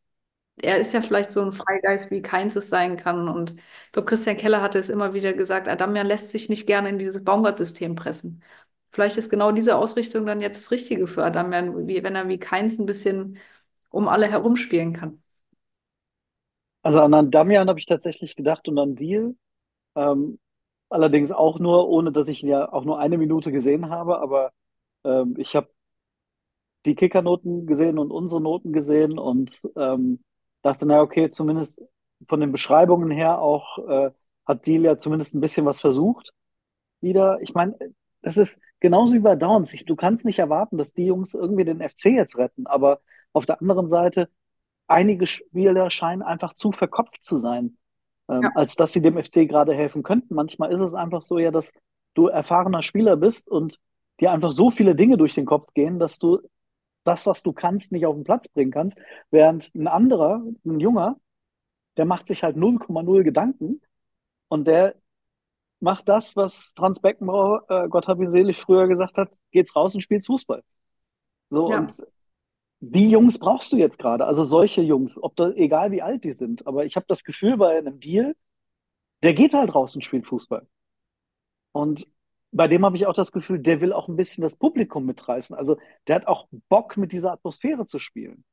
Er 0.58 0.80
ist 0.80 0.94
ja 0.94 1.02
vielleicht 1.02 1.32
so 1.32 1.42
ein 1.44 1.54
Freigeist, 1.54 2.12
wie 2.12 2.22
keins 2.22 2.56
es 2.56 2.70
sein 2.70 2.98
kann. 2.98 3.30
Und 3.30 3.54
ich 3.54 3.94
glaube, 3.94 4.08
Christian 4.08 4.38
Keller 4.38 4.62
hatte 4.62 4.80
es 4.80 4.90
immer 4.90 5.14
wieder 5.14 5.34
gesagt, 5.34 5.68
Adamian 5.70 6.08
lässt 6.08 6.32
sich 6.32 6.50
nicht 6.50 6.68
gerne 6.68 6.90
in 6.90 7.00
dieses 7.00 7.24
Baumgart-System 7.24 7.96
pressen. 7.96 8.44
Vielleicht 8.92 9.18
ist 9.18 9.30
genau 9.30 9.52
diese 9.52 9.78
Ausrichtung 9.78 10.26
dann 10.26 10.42
jetzt 10.42 10.60
das 10.60 10.72
Richtige 10.72 11.08
für 11.08 11.24
wie, 11.88 12.04
wenn 12.04 12.16
er 12.16 12.28
wie 12.28 12.40
keins 12.40 12.80
ein 12.80 12.86
bisschen 12.86 13.38
um 13.90 14.08
alle 14.08 14.28
herumspielen 14.30 14.94
kann. 14.94 15.22
Also 16.84 17.02
an 17.02 17.32
Damian 17.32 17.68
habe 17.70 17.80
ich 17.80 17.86
tatsächlich 17.86 18.36
gedacht 18.36 18.68
und 18.68 18.78
an 18.80 18.96
Deal. 18.96 19.36
Ähm, 19.96 20.40
allerdings 20.90 21.32
auch 21.32 21.60
nur, 21.60 21.90
ohne 21.90 22.12
dass 22.14 22.30
ich 22.30 22.44
ihn 22.44 22.50
ja 22.50 22.72
auch 22.72 22.86
nur 22.86 23.00
eine 23.00 23.18
Minute 23.18 23.52
gesehen 23.52 23.90
habe, 23.90 24.20
aber 24.22 24.52
ähm, 25.06 25.36
ich 25.38 25.56
habe 25.56 25.70
die 26.86 26.96
Kickernoten 26.96 27.66
gesehen 27.68 28.00
und 28.00 28.12
unsere 28.12 28.42
Noten 28.42 28.72
gesehen 28.74 29.20
und 29.20 29.52
ähm, 29.76 30.24
dachte, 30.62 30.86
na 30.86 31.02
okay, 31.02 31.30
zumindest 31.30 31.82
von 32.28 32.40
den 32.40 32.52
Beschreibungen 32.52 33.12
her 33.12 33.40
auch 33.42 33.78
äh, 33.88 34.12
hat 34.46 34.66
Deal 34.66 34.84
ja 34.84 34.98
zumindest 34.98 35.36
ein 35.36 35.42
bisschen 35.42 35.66
was 35.66 35.80
versucht. 35.80 36.32
Wieder, 37.02 37.40
ich 37.42 37.54
meine, 37.54 37.78
das 38.22 38.38
ist 38.38 38.60
genauso 38.80 39.16
wie 39.16 39.20
bei 39.20 39.36
Downs. 39.36 39.74
Ich, 39.74 39.86
du 39.86 39.96
kannst 39.96 40.26
nicht 40.26 40.40
erwarten, 40.40 40.78
dass 40.78 40.94
die 40.94 41.06
Jungs 41.06 41.34
irgendwie 41.34 41.66
den 41.66 41.82
FC 41.82 42.06
jetzt 42.08 42.38
retten, 42.38 42.68
aber 42.68 43.02
auf 43.34 43.46
der 43.46 43.62
anderen 43.62 43.88
Seite, 43.88 44.30
einige 44.88 45.28
Spieler 45.28 45.92
scheinen 45.92 46.22
einfach 46.24 46.54
zu 46.54 46.72
verkopft 46.72 47.24
zu 47.24 47.40
sein, 47.40 47.78
ähm, 48.30 48.44
Ja. 48.44 48.52
als 48.56 48.76
dass 48.76 48.94
sie 48.94 49.02
dem 49.02 49.18
FC 49.18 49.46
gerade 49.48 49.74
helfen 49.76 50.04
könnten. 50.04 50.36
Manchmal 50.36 50.72
ist 50.72 50.80
es 50.82 50.94
einfach 50.96 51.24
so 51.24 51.38
ja, 51.40 51.52
dass 51.52 51.74
du 52.16 52.28
erfahrener 52.28 52.84
Spieler 52.84 53.18
bist 53.18 53.50
und 53.50 53.80
dir 54.20 54.32
einfach 54.32 54.52
so 54.52 54.72
viele 54.72 54.96
Dinge 54.96 55.18
durch 55.18 55.36
den 55.36 55.46
Kopf 55.46 55.74
gehen, 55.74 56.00
dass 56.00 56.20
du 56.20 56.40
das, 57.06 57.26
was 57.26 57.44
du 57.44 57.54
kannst, 57.54 57.92
nicht 57.92 58.06
auf 58.06 58.16
den 58.16 58.24
Platz 58.26 58.50
bringen 58.50 58.72
kannst, 58.72 59.00
während 59.32 59.74
ein 59.76 59.88
anderer, 59.88 60.44
ein 60.66 60.80
Junger, 60.80 61.18
der 61.98 62.06
macht 62.06 62.28
sich 62.28 62.44
halt 62.44 62.58
0,0 62.58 63.24
Gedanken 63.24 63.82
und 64.50 64.68
der 64.68 64.96
macht 65.80 66.10
das, 66.10 66.36
was 66.36 66.74
Franz 66.76 67.00
Beckenbauer, 67.00 67.64
äh, 67.70 67.88
Gott 67.90 68.08
hab 68.08 68.20
ihn 68.20 68.30
selig, 68.30 68.60
früher 68.60 68.88
gesagt 68.88 69.18
hat, 69.18 69.32
geht's 69.52 69.76
raus 69.76 69.96
und 69.96 70.02
spielst 70.02 70.28
Fußball. 70.28 70.64
So, 71.50 71.72
Ja. 71.72 71.80
und 71.80 72.06
die 72.82 73.10
Jungs 73.10 73.40
brauchst 73.40 73.72
du 73.74 73.78
jetzt 73.78 74.00
gerade, 74.00 74.26
also 74.26 74.44
solche 74.46 74.82
Jungs, 74.82 75.22
ob 75.22 75.36
da, 75.36 75.52
egal 75.52 75.92
wie 75.92 76.02
alt 76.02 76.24
die 76.24 76.34
sind. 76.34 76.68
Aber 76.68 76.86
ich 76.86 76.96
habe 76.96 77.06
das 77.10 77.24
Gefühl 77.24 77.58
bei 77.58 77.78
einem 77.78 78.00
Deal, 78.00 78.36
der 79.24 79.34
geht 79.34 79.54
halt 79.54 79.76
raus 79.76 79.96
und 79.96 80.02
spielt 80.04 80.28
Fußball. 80.28 80.68
Und 81.72 82.08
bei 82.52 82.68
dem 82.68 82.86
habe 82.86 82.96
ich 82.96 83.06
auch 83.06 83.14
das 83.14 83.32
Gefühl, 83.32 83.60
der 83.60 83.82
will 83.82 83.94
auch 83.94 84.08
ein 84.08 84.16
bisschen 84.16 84.42
das 84.42 84.56
Publikum 84.56 85.06
mitreißen. 85.06 85.56
Also 85.56 85.78
der 86.08 86.16
hat 86.16 86.28
auch 86.28 86.48
Bock, 86.70 86.98
mit 86.98 87.12
dieser 87.12 87.32
Atmosphäre 87.34 87.86
zu 87.86 88.00
spielen. 88.00 88.44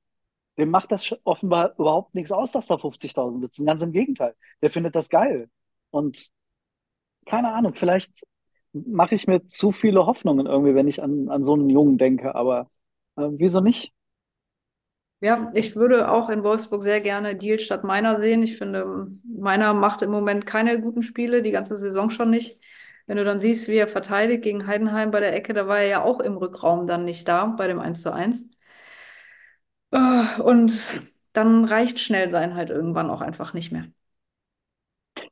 Dem 0.58 0.70
macht 0.70 0.92
das 0.92 1.14
offenbar 1.24 1.74
überhaupt 1.78 2.14
nichts 2.14 2.32
aus, 2.32 2.52
dass 2.52 2.66
da 2.66 2.76
50.000 2.78 3.40
sitzen. 3.42 3.66
Ganz 3.66 3.82
im 3.82 3.92
Gegenteil. 3.92 4.34
Der 4.62 4.70
findet 4.70 4.94
das 4.94 5.08
geil. 5.08 5.48
Und 5.90 6.30
keine 7.26 7.52
Ahnung, 7.54 7.74
vielleicht 7.74 8.24
mache 8.72 9.14
ich 9.14 9.26
mir 9.26 9.46
zu 9.48 9.72
viele 9.72 10.06
Hoffnungen 10.06 10.46
irgendwie, 10.46 10.74
wenn 10.74 10.88
ich 10.88 11.02
an, 11.02 11.28
an 11.30 11.44
so 11.44 11.54
einen 11.54 11.70
Jungen 11.70 11.98
denke. 11.98 12.34
Aber 12.34 12.70
äh, 13.16 13.28
wieso 13.32 13.60
nicht? 13.60 13.92
Ja, 15.20 15.50
ich 15.54 15.76
würde 15.76 16.10
auch 16.10 16.28
in 16.28 16.44
Wolfsburg 16.44 16.82
sehr 16.82 17.00
gerne 17.00 17.36
Deal 17.36 17.58
statt 17.58 17.84
Meiner 17.84 18.20
sehen. 18.20 18.42
Ich 18.42 18.58
finde, 18.58 19.08
Meiner 19.24 19.72
macht 19.72 20.02
im 20.02 20.10
Moment 20.10 20.44
keine 20.46 20.80
guten 20.80 21.02
Spiele, 21.02 21.42
die 21.42 21.50
ganze 21.52 21.76
Saison 21.78 22.10
schon 22.10 22.30
nicht. 22.30 22.60
Wenn 23.06 23.16
du 23.16 23.24
dann 23.24 23.40
siehst, 23.40 23.68
wie 23.68 23.76
er 23.76 23.88
verteidigt 23.88 24.42
gegen 24.44 24.66
Heidenheim 24.66 25.10
bei 25.10 25.20
der 25.20 25.34
Ecke, 25.34 25.54
da 25.54 25.66
war 25.68 25.78
er 25.78 25.86
ja 25.86 26.02
auch 26.02 26.20
im 26.20 26.36
Rückraum 26.36 26.86
dann 26.86 27.04
nicht 27.04 27.26
da 27.28 27.46
bei 27.46 27.66
dem 27.66 27.78
1 27.80 28.02
zu 28.02 28.12
1. 28.12 28.50
Äh, 29.90 30.40
und 30.42 30.88
dann 31.32 31.64
reicht 31.64 31.98
schnell 32.00 32.30
sein 32.30 32.54
halt 32.54 32.70
irgendwann 32.70 33.10
auch 33.10 33.20
einfach 33.20 33.52
nicht 33.54 33.72
mehr. 33.72 33.86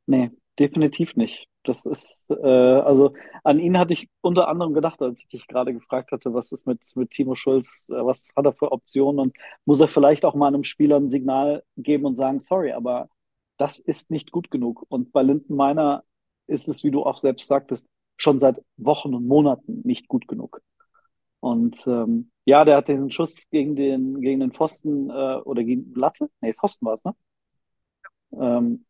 Nee, 0.06 0.30
definitiv 0.58 1.14
nicht. 1.16 1.48
Das 1.64 1.86
ist, 1.86 2.30
äh, 2.30 2.46
also 2.46 3.14
an 3.42 3.58
ihn 3.58 3.78
hatte 3.78 3.94
ich 3.94 4.08
unter 4.20 4.48
anderem 4.48 4.74
gedacht, 4.74 5.00
als 5.02 5.20
ich 5.20 5.28
dich 5.28 5.48
gerade 5.48 5.72
gefragt 5.72 6.12
hatte, 6.12 6.34
was 6.34 6.52
ist 6.52 6.66
mit, 6.66 6.80
mit 6.94 7.10
Timo 7.10 7.34
Schulz, 7.34 7.88
äh, 7.90 8.04
was 8.04 8.30
hat 8.36 8.44
er 8.44 8.52
für 8.52 8.70
Optionen 8.70 9.18
und 9.18 9.36
muss 9.64 9.80
er 9.80 9.88
vielleicht 9.88 10.24
auch 10.26 10.34
mal 10.34 10.48
einem 10.48 10.64
Spieler 10.64 10.96
ein 10.96 11.08
Signal 11.08 11.64
geben 11.76 12.04
und 12.06 12.14
sagen, 12.14 12.40
sorry, 12.40 12.72
aber 12.72 13.08
das 13.56 13.78
ist 13.78 14.10
nicht 14.10 14.30
gut 14.30 14.50
genug. 14.50 14.84
Und 14.88 15.12
bei 15.12 15.22
Linden 15.22 15.56
Meiner 15.56 16.04
ist 16.46 16.68
es, 16.68 16.84
wie 16.84 16.90
du 16.90 17.02
auch 17.04 17.16
selbst 17.16 17.46
sagtest, 17.46 17.88
schon 18.16 18.38
seit 18.38 18.62
Wochen 18.76 19.14
und 19.14 19.26
Monaten 19.26 19.80
nicht 19.84 20.08
gut 20.08 20.28
genug. 20.28 20.60
Und 21.40 21.86
ähm, 21.86 22.30
ja, 22.44 22.64
der 22.64 22.76
hat 22.78 22.88
den 22.88 23.10
Schuss 23.10 23.44
gegen 23.50 23.76
den, 23.76 24.20
gegen 24.20 24.40
den 24.40 24.52
Pfosten 24.52 25.10
äh, 25.10 25.36
oder 25.44 25.64
gegen 25.64 25.94
Latte? 25.94 26.30
Nee, 26.40 26.54
Pfosten 26.54 26.86
war 26.86 26.94
es, 26.94 27.04
ne? 27.04 27.14
Ähm, 28.32 28.84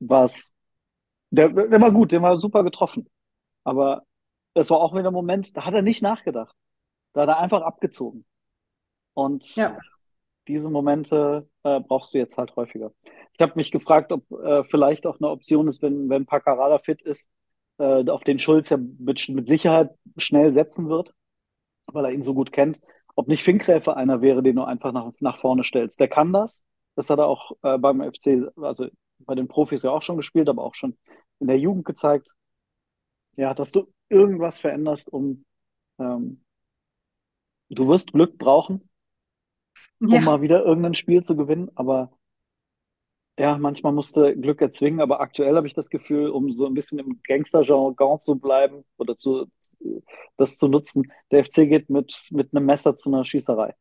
war 0.00 0.24
es 0.24 0.54
der, 1.30 1.48
der 1.50 1.80
war 1.80 1.92
gut, 1.92 2.12
der 2.12 2.22
war 2.22 2.38
super 2.40 2.64
getroffen. 2.64 3.08
Aber 3.64 4.04
das 4.54 4.70
war 4.70 4.80
auch 4.80 4.94
wieder 4.94 5.08
ein 5.10 5.14
Moment, 5.14 5.56
da 5.56 5.64
hat 5.64 5.74
er 5.74 5.82
nicht 5.82 6.02
nachgedacht. 6.02 6.54
Da 7.14 7.22
hat 7.22 7.28
er 7.28 7.38
einfach 7.38 7.62
abgezogen. 7.62 8.24
Und 9.14 9.56
Ja. 9.56 9.76
diese 10.48 10.70
Momente 10.70 11.48
äh, 11.64 11.80
brauchst 11.80 12.14
du 12.14 12.18
jetzt 12.18 12.38
halt 12.38 12.56
häufiger. 12.56 12.92
Ich 13.34 13.40
habe 13.40 13.52
mich 13.56 13.70
gefragt, 13.70 14.12
ob 14.12 14.30
äh, 14.32 14.64
vielleicht 14.64 15.06
auch 15.06 15.18
eine 15.20 15.30
Option 15.30 15.68
ist, 15.68 15.82
wenn, 15.82 16.08
wenn 16.08 16.26
Paccarada 16.26 16.78
fit 16.78 17.02
ist, 17.02 17.30
äh, 17.78 18.08
auf 18.08 18.24
den 18.24 18.38
Schulz 18.38 18.70
ja 18.70 18.78
mit, 18.78 19.28
mit 19.28 19.48
Sicherheit 19.48 19.90
schnell 20.16 20.54
setzen 20.54 20.88
wird, 20.88 21.14
weil 21.86 22.04
er 22.06 22.12
ihn 22.12 22.22
so 22.24 22.34
gut 22.34 22.52
kennt, 22.52 22.80
ob 23.16 23.28
nicht 23.28 23.42
Finkgräfe 23.44 23.96
einer 23.96 24.20
wäre, 24.22 24.42
den 24.42 24.56
du 24.56 24.64
einfach 24.64 24.92
nach, 24.92 25.12
nach 25.20 25.38
vorne 25.38 25.64
stellst. 25.64 26.00
Der 26.00 26.08
kann 26.08 26.32
das. 26.32 26.64
Das 26.96 27.10
hat 27.10 27.18
er 27.18 27.26
auch 27.26 27.52
äh, 27.62 27.78
beim 27.78 28.00
FC, 28.02 28.48
also 28.56 28.88
bei 29.20 29.34
den 29.34 29.48
Profis 29.48 29.82
ja 29.82 29.90
auch 29.90 30.02
schon 30.02 30.16
gespielt, 30.16 30.48
aber 30.48 30.64
auch 30.64 30.74
schon 30.74 30.96
in 31.40 31.48
der 31.48 31.58
Jugend 31.58 31.84
gezeigt. 31.84 32.34
Ja, 33.36 33.54
dass 33.54 33.72
du 33.72 33.90
irgendwas 34.10 34.60
veränderst, 34.60 35.08
um 35.12 35.44
ähm, 35.98 36.44
du 37.70 37.88
wirst 37.88 38.12
Glück 38.12 38.36
brauchen, 38.36 38.90
um 40.10 40.22
Ja. 40.22 40.24
mal 40.24 40.42
wieder 40.42 40.64
irgendein 40.64 40.94
Spiel 40.94 41.22
zu 41.22 41.36
gewinnen, 41.36 41.70
aber 41.74 42.10
ja, 43.38 43.56
manchmal 43.58 43.92
musste 43.92 44.36
Glück 44.36 44.60
erzwingen, 44.60 45.00
aber 45.00 45.20
aktuell 45.20 45.56
habe 45.56 45.66
ich 45.66 45.74
das 45.74 45.90
Gefühl, 45.90 46.28
um 46.30 46.52
so 46.52 46.66
ein 46.66 46.74
bisschen 46.74 46.98
im 46.98 47.20
Gangster-Jargon 47.22 48.18
zu 48.20 48.36
bleiben 48.38 48.84
oder 48.96 49.16
zu, 49.16 49.46
das 50.36 50.58
zu 50.58 50.68
nutzen, 50.68 51.12
der 51.30 51.40
FC 51.40 51.66
geht 51.66 51.88
mit, 51.90 52.28
mit 52.32 52.52
einem 52.54 52.66
Messer 52.66 52.96
zu 52.96 53.10
einer 53.10 53.24
Schießerei. 53.24 53.74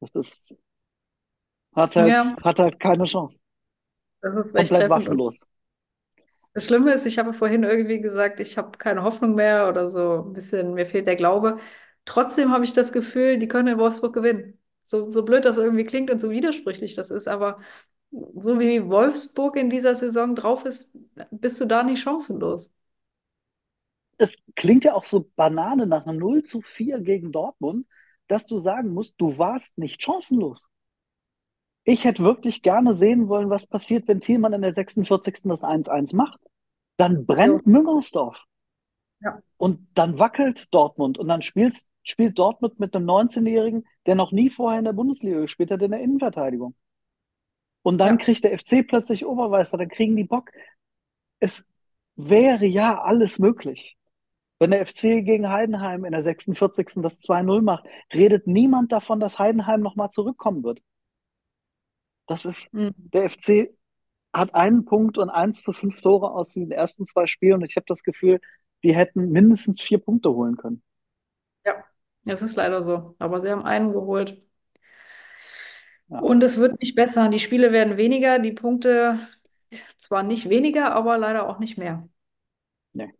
Das 0.00 0.12
ist, 0.14 0.56
hat 1.74 1.96
halt, 1.96 2.22
Ja, 2.22 2.36
hat 2.44 2.58
halt 2.60 2.78
keine 2.78 3.04
Chance. 3.06 3.40
Das 4.22 4.46
ist 4.46 4.54
Komplett 4.54 4.72
treffend. 4.72 5.22
Das 6.52 6.66
Schlimme 6.66 6.92
ist, 6.92 7.06
ich 7.06 7.18
habe 7.18 7.32
vorhin 7.32 7.62
irgendwie 7.62 8.00
gesagt, 8.00 8.40
ich 8.40 8.58
habe 8.58 8.76
keine 8.78 9.02
Hoffnung 9.04 9.34
mehr 9.36 9.68
oder 9.68 9.88
so 9.88 10.24
ein 10.24 10.32
bisschen, 10.32 10.74
mir 10.74 10.86
fehlt 10.86 11.06
der 11.06 11.14
Glaube. 11.16 11.58
Trotzdem 12.04 12.50
habe 12.52 12.64
ich 12.64 12.72
das 12.72 12.92
Gefühl, 12.92 13.38
die 13.38 13.46
können 13.48 13.68
in 13.68 13.78
Wolfsburg 13.78 14.12
gewinnen. 14.14 14.58
So, 14.82 15.10
so 15.10 15.24
blöd 15.24 15.44
das 15.44 15.56
irgendwie 15.56 15.84
klingt 15.84 16.10
und 16.10 16.20
so 16.20 16.30
widersprüchlich 16.30 16.96
das 16.96 17.10
ist, 17.10 17.28
aber 17.28 17.60
so 18.10 18.58
wie 18.58 18.88
Wolfsburg 18.88 19.56
in 19.56 19.70
dieser 19.70 19.94
Saison 19.94 20.34
drauf 20.34 20.64
ist, 20.64 20.90
bist 21.30 21.60
du 21.60 21.66
da 21.66 21.84
nicht 21.84 22.00
chancenlos. 22.02 22.70
Es 24.18 24.36
klingt 24.54 24.84
ja 24.84 24.94
auch 24.94 25.02
so 25.02 25.28
Banane 25.34 25.84
nach 25.88 26.06
einem 26.06 26.18
0 26.18 26.44
zu 26.44 26.60
4 26.60 27.00
gegen 27.00 27.32
Dortmund, 27.32 27.88
dass 28.28 28.46
du 28.46 28.60
sagen 28.60 28.94
musst, 28.94 29.16
du 29.20 29.36
warst 29.36 29.78
nicht 29.78 30.00
chancenlos. 30.00 30.69
Ich 31.84 32.04
hätte 32.04 32.22
wirklich 32.22 32.62
gerne 32.62 32.94
sehen 32.94 33.28
wollen, 33.28 33.50
was 33.50 33.66
passiert, 33.66 34.06
wenn 34.06 34.20
Thielmann 34.20 34.52
in 34.52 34.62
der 34.62 34.72
46. 34.72 35.42
das 35.44 35.64
1-1 35.64 36.14
macht. 36.14 36.40
Dann 36.96 37.24
brennt 37.24 37.66
Müngersdorf 37.66 38.38
ja. 39.22 39.40
und 39.56 39.88
dann 39.94 40.18
wackelt 40.18 40.72
Dortmund 40.72 41.18
und 41.18 41.28
dann 41.28 41.40
spielt, 41.42 41.74
spielt 42.02 42.38
Dortmund 42.38 42.78
mit 42.78 42.94
einem 42.94 43.06
19-Jährigen, 43.06 43.86
der 44.06 44.14
noch 44.14 44.32
nie 44.32 44.50
vorher 44.50 44.78
in 44.78 44.84
der 44.84 44.92
Bundesliga 44.92 45.40
gespielt 45.40 45.70
hat, 45.70 45.80
in 45.82 45.92
der 45.92 46.00
Innenverteidigung. 46.00 46.74
Und 47.82 47.98
dann 47.98 48.18
Ja. 48.18 48.24
kriegt 48.24 48.44
der 48.44 48.52
FC 48.58 48.82
plötzlich 48.86 49.24
Obermeister, 49.24 49.78
dann 49.78 49.88
kriegen 49.88 50.16
die 50.16 50.24
Bock. 50.24 50.50
Es 51.38 51.64
wäre 52.16 52.66
ja 52.66 53.00
alles 53.00 53.38
möglich. 53.38 53.96
Wenn 54.58 54.72
der 54.72 54.84
FC 54.84 55.22
gegen 55.24 55.48
Heidenheim 55.48 56.04
in 56.04 56.12
der 56.12 56.20
46. 56.20 57.02
das 57.02 57.22
2-0 57.22 57.62
macht, 57.62 57.86
redet 58.12 58.46
niemand 58.46 58.92
davon, 58.92 59.18
dass 59.18 59.38
Heidenheim 59.38 59.80
nochmal 59.80 60.10
zurückkommen 60.10 60.62
wird. 60.62 60.82
Das 62.30 62.46
ist, 62.46 62.72
Mhm. 62.72 63.10
der 63.14 63.24
FC 63.26 63.76
hat 64.34 64.54
einen 64.56 64.86
Punkt 64.86 65.18
und 65.18 65.30
eins 65.30 65.62
zu 65.64 65.74
fünf 65.74 66.00
Tore 66.02 66.32
aus 66.32 66.52
diesen 66.52 66.72
ersten 66.72 67.06
zwei 67.06 67.28
Spielen 67.28 67.56
und 67.56 67.64
ich 67.70 67.76
habe 67.76 67.86
das 67.88 68.04
Gefühl, 68.04 68.40
die 68.84 68.96
hätten 68.96 69.30
mindestens 69.32 69.82
vier 69.82 69.98
Punkte 70.00 70.30
holen 70.32 70.56
können. 70.56 70.82
Ja, 71.66 71.84
es 72.26 72.42
ist 72.42 72.56
leider 72.56 72.82
so. 72.82 73.16
Aber 73.18 73.40
sie 73.40 73.50
haben 73.50 73.64
einen 73.64 73.92
geholt. 73.92 74.46
Ja, 76.08 76.20
Und 76.20 76.42
es 76.42 76.56
wird 76.58 76.78
nicht 76.80 76.94
besser. 76.94 77.28
Die 77.28 77.38
Spiele 77.40 77.72
werden 77.72 77.96
weniger, 77.96 78.38
die 78.38 78.52
Punkte 78.52 79.26
zwar 79.98 80.22
nicht 80.22 80.48
weniger, 80.50 80.92
aber 80.94 81.18
leider 81.18 81.48
auch 81.48 81.58
nicht 81.60 81.78
mehr. 81.78 82.08
nee, 82.92 83.12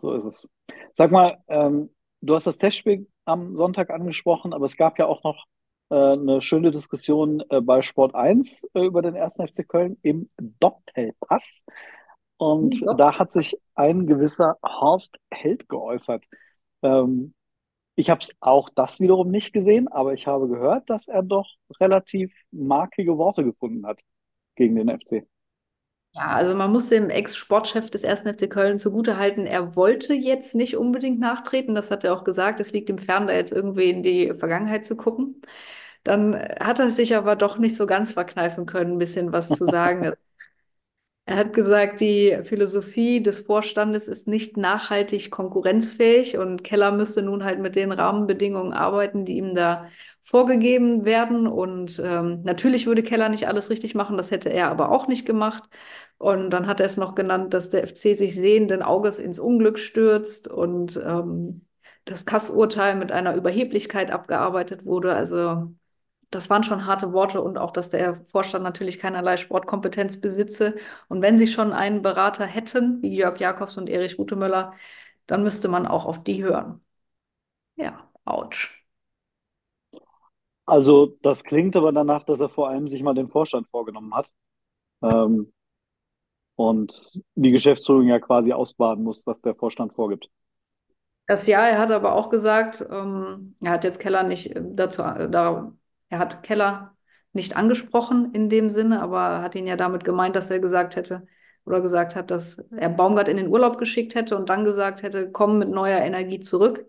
so 0.00 0.14
ist 0.14 0.24
es. 0.24 0.48
Sag 0.94 1.10
mal, 1.10 1.38
ähm, 1.48 1.90
du 2.20 2.34
hast 2.34 2.46
das 2.46 2.58
Testspiel 2.58 3.08
am 3.24 3.54
Sonntag 3.54 3.90
angesprochen, 3.90 4.52
aber 4.52 4.66
es 4.66 4.76
gab 4.76 4.98
ja 4.98 5.06
auch 5.06 5.22
noch 5.24 5.46
eine 5.94 6.40
schöne 6.40 6.70
Diskussion 6.70 7.42
äh, 7.48 7.60
bei 7.60 7.82
Sport 7.82 8.14
1 8.14 8.70
äh, 8.74 8.84
über 8.84 9.02
den 9.02 9.16
1. 9.16 9.36
FC 9.36 9.66
Köln 9.68 9.98
im 10.02 10.28
Doppelpass. 10.60 11.64
Und 12.38 12.82
doch. 12.82 12.96
da 12.96 13.18
hat 13.18 13.32
sich 13.32 13.56
ein 13.74 14.06
gewisser 14.06 14.56
Horst 14.62 15.18
Held 15.30 15.68
geäußert. 15.68 16.26
Ähm, 16.82 17.34
ich 17.94 18.10
habe 18.10 18.26
auch 18.40 18.68
das 18.68 19.00
wiederum 19.00 19.30
nicht 19.30 19.52
gesehen, 19.52 19.88
aber 19.88 20.12
ich 20.12 20.26
habe 20.26 20.48
gehört, 20.48 20.90
dass 20.90 21.08
er 21.08 21.22
doch 21.22 21.48
relativ 21.80 22.32
markige 22.50 23.16
Worte 23.16 23.42
gefunden 23.42 23.86
hat 23.86 24.00
gegen 24.54 24.76
den 24.76 24.90
FC. 24.90 25.26
Ja, 26.16 26.28
also 26.34 26.54
man 26.54 26.72
muss 26.72 26.88
dem 26.88 27.10
Ex-Sportchef 27.10 27.90
des 27.90 28.02
1. 28.02 28.30
FC 28.30 28.48
Köln 28.48 28.78
zugutehalten, 28.78 29.44
er 29.46 29.76
wollte 29.76 30.14
jetzt 30.14 30.54
nicht 30.54 30.76
unbedingt 30.76 31.18
nachtreten, 31.20 31.74
das 31.74 31.90
hat 31.90 32.04
er 32.04 32.14
auch 32.14 32.24
gesagt, 32.24 32.58
es 32.60 32.72
liegt 32.72 32.88
ihm 32.88 32.98
fern, 32.98 33.26
da 33.26 33.34
jetzt 33.34 33.52
irgendwie 33.52 33.90
in 33.90 34.02
die 34.02 34.32
Vergangenheit 34.34 34.86
zu 34.86 34.96
gucken. 34.96 35.42
Dann 36.04 36.34
hat 36.60 36.78
er 36.78 36.90
sich 36.90 37.16
aber 37.16 37.36
doch 37.36 37.58
nicht 37.58 37.76
so 37.76 37.86
ganz 37.86 38.12
verkneifen 38.12 38.66
können, 38.66 38.92
ein 38.94 38.98
bisschen 38.98 39.32
was 39.32 39.56
zu 39.56 39.66
sagen. 39.66 40.12
Er 41.28 41.36
hat 41.38 41.52
gesagt, 41.54 42.00
die 42.00 42.38
Philosophie 42.44 43.20
des 43.20 43.40
Vorstandes 43.40 44.06
ist 44.06 44.28
nicht 44.28 44.56
nachhaltig 44.56 45.30
konkurrenzfähig 45.32 46.38
und 46.38 46.62
Keller 46.62 46.92
müsste 46.92 47.20
nun 47.22 47.42
halt 47.42 47.58
mit 47.58 47.74
den 47.74 47.90
Rahmenbedingungen 47.90 48.72
arbeiten, 48.72 49.24
die 49.24 49.36
ihm 49.38 49.56
da 49.56 49.88
vorgegeben 50.22 51.04
werden. 51.04 51.48
Und 51.48 52.00
ähm, 52.04 52.42
natürlich 52.44 52.86
würde 52.86 53.02
Keller 53.02 53.28
nicht 53.28 53.48
alles 53.48 53.70
richtig 53.70 53.96
machen, 53.96 54.16
das 54.16 54.30
hätte 54.30 54.50
er 54.50 54.68
aber 54.70 54.92
auch 54.92 55.08
nicht 55.08 55.26
gemacht. 55.26 55.68
Und 56.18 56.50
dann 56.50 56.66
hat 56.66 56.80
er 56.80 56.86
es 56.86 56.96
noch 56.96 57.14
genannt, 57.14 57.52
dass 57.54 57.70
der 57.70 57.82
FC 57.82 58.14
sich 58.14 58.34
sehenden 58.34 58.82
Auges 58.82 59.18
ins 59.18 59.38
Unglück 59.38 59.78
stürzt 59.78 60.48
und 60.48 60.96
ähm, 61.04 61.66
das 62.06 62.24
Kass-Urteil 62.24 62.96
mit 62.96 63.12
einer 63.12 63.34
Überheblichkeit 63.36 64.10
abgearbeitet 64.10 64.86
wurde. 64.86 65.14
Also 65.14 65.74
das 66.30 66.50
waren 66.50 66.64
schon 66.64 66.86
harte 66.86 67.12
Worte 67.12 67.40
und 67.42 67.58
auch, 67.58 67.70
dass 67.72 67.90
der 67.90 68.14
Vorstand 68.26 68.64
natürlich 68.64 68.98
keinerlei 68.98 69.36
Sportkompetenz 69.36 70.20
besitze. 70.20 70.74
Und 71.08 71.22
wenn 71.22 71.38
sie 71.38 71.46
schon 71.46 71.72
einen 71.72 72.02
Berater 72.02 72.46
hätten, 72.46 73.02
wie 73.02 73.14
Jörg 73.16 73.38
Jakobs 73.40 73.76
und 73.78 73.88
Erich 73.88 74.18
Rutemöller, 74.18 74.74
dann 75.26 75.42
müsste 75.42 75.68
man 75.68 75.86
auch 75.86 76.06
auf 76.06 76.22
die 76.24 76.42
hören. 76.44 76.80
Ja, 77.76 78.10
ouch. 78.26 78.70
Also 80.66 81.16
das 81.22 81.44
klingt 81.44 81.76
aber 81.76 81.92
danach, 81.92 82.24
dass 82.24 82.40
er 82.40 82.48
vor 82.48 82.68
allem 82.68 82.88
sich 82.88 83.02
mal 83.02 83.14
den 83.14 83.28
Vorstand 83.28 83.68
vorgenommen 83.68 84.14
hat 84.14 84.32
ähm, 85.02 85.52
und 86.56 87.20
die 87.34 87.50
Geschäftsführung 87.50 88.08
ja 88.08 88.18
quasi 88.18 88.52
ausbaden 88.52 89.04
muss, 89.04 89.26
was 89.26 89.42
der 89.42 89.54
Vorstand 89.54 89.92
vorgibt. 89.94 90.28
Das 91.26 91.46
ja, 91.46 91.66
er 91.66 91.78
hat 91.78 91.90
aber 91.90 92.14
auch 92.14 92.30
gesagt, 92.30 92.86
ähm, 92.90 93.56
er 93.60 93.72
hat 93.72 93.84
jetzt 93.84 93.98
Keller 94.00 94.22
nicht 94.22 94.54
äh, 94.54 94.62
dazu, 94.62 95.02
äh, 95.02 95.28
da, 95.28 95.72
er 96.08 96.18
hat 96.18 96.42
Keller 96.42 96.96
nicht 97.32 97.56
angesprochen 97.56 98.32
in 98.32 98.48
dem 98.48 98.70
Sinne, 98.70 99.02
aber 99.02 99.42
hat 99.42 99.54
ihn 99.56 99.66
ja 99.66 99.76
damit 99.76 100.04
gemeint, 100.04 100.36
dass 100.36 100.50
er 100.50 100.60
gesagt 100.60 100.96
hätte 100.96 101.26
oder 101.64 101.80
gesagt 101.80 102.14
hat, 102.14 102.30
dass 102.30 102.58
er 102.70 102.88
Baumgart 102.90 103.28
in 103.28 103.36
den 103.36 103.48
Urlaub 103.48 103.76
geschickt 103.78 104.14
hätte 104.14 104.36
und 104.36 104.48
dann 104.48 104.64
gesagt 104.64 105.02
hätte, 105.02 105.32
komm 105.32 105.58
mit 105.58 105.68
neuer 105.68 105.98
Energie 105.98 106.38
zurück, 106.40 106.86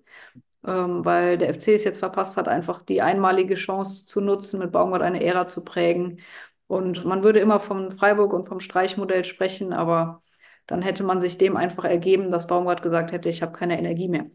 ähm, 0.65 1.03
weil 1.05 1.37
der 1.37 1.53
FC 1.53 1.69
es 1.69 1.83
jetzt 1.83 1.99
verpasst 1.99 2.37
hat, 2.37 2.47
einfach 2.47 2.83
die 2.83 3.01
einmalige 3.01 3.55
Chance 3.55 4.05
zu 4.05 4.21
nutzen, 4.21 4.59
mit 4.59 4.71
Baumgart 4.71 5.01
eine 5.01 5.23
Ära 5.23 5.47
zu 5.47 5.63
prägen. 5.63 6.19
Und 6.67 7.05
man 7.05 7.23
würde 7.23 7.39
immer 7.39 7.59
vom 7.59 7.91
Freiburg 7.91 8.33
und 8.33 8.47
vom 8.47 8.59
Streichmodell 8.59 9.23
sprechen, 9.25 9.73
aber 9.73 10.21
dann 10.67 10.81
hätte 10.81 11.03
man 11.03 11.21
sich 11.21 11.37
dem 11.37 11.55
einfach 11.55 11.85
ergeben, 11.85 12.29
dass 12.31 12.47
Baumgart 12.47 12.81
gesagt 12.81 13.11
hätte, 13.13 13.29
ich 13.29 13.41
habe 13.41 13.53
keine 13.53 13.79
Energie 13.79 14.09
mehr. 14.09 14.27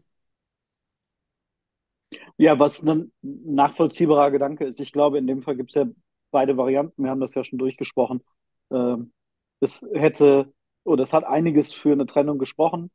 Ja, 2.37 2.57
was 2.57 2.81
ein 2.83 3.11
nachvollziehbarer 3.21 4.31
Gedanke 4.31 4.65
ist. 4.65 4.79
Ich 4.79 4.91
glaube, 4.91 5.19
in 5.19 5.27
dem 5.27 5.41
Fall 5.41 5.55
gibt 5.55 5.69
es 5.69 5.75
ja 5.75 5.85
beide 6.31 6.57
Varianten. 6.57 7.03
Wir 7.03 7.11
haben 7.11 7.19
das 7.19 7.35
ja 7.35 7.43
schon 7.43 7.59
durchgesprochen. 7.59 8.23
Ähm, 8.71 9.13
es 9.59 9.87
hätte 9.93 10.51
oder 10.83 11.03
es 11.03 11.13
hat 11.13 11.23
einiges 11.23 11.73
für 11.73 11.91
eine 11.91 12.05
Trennung 12.05 12.39
gesprochen 12.39 12.91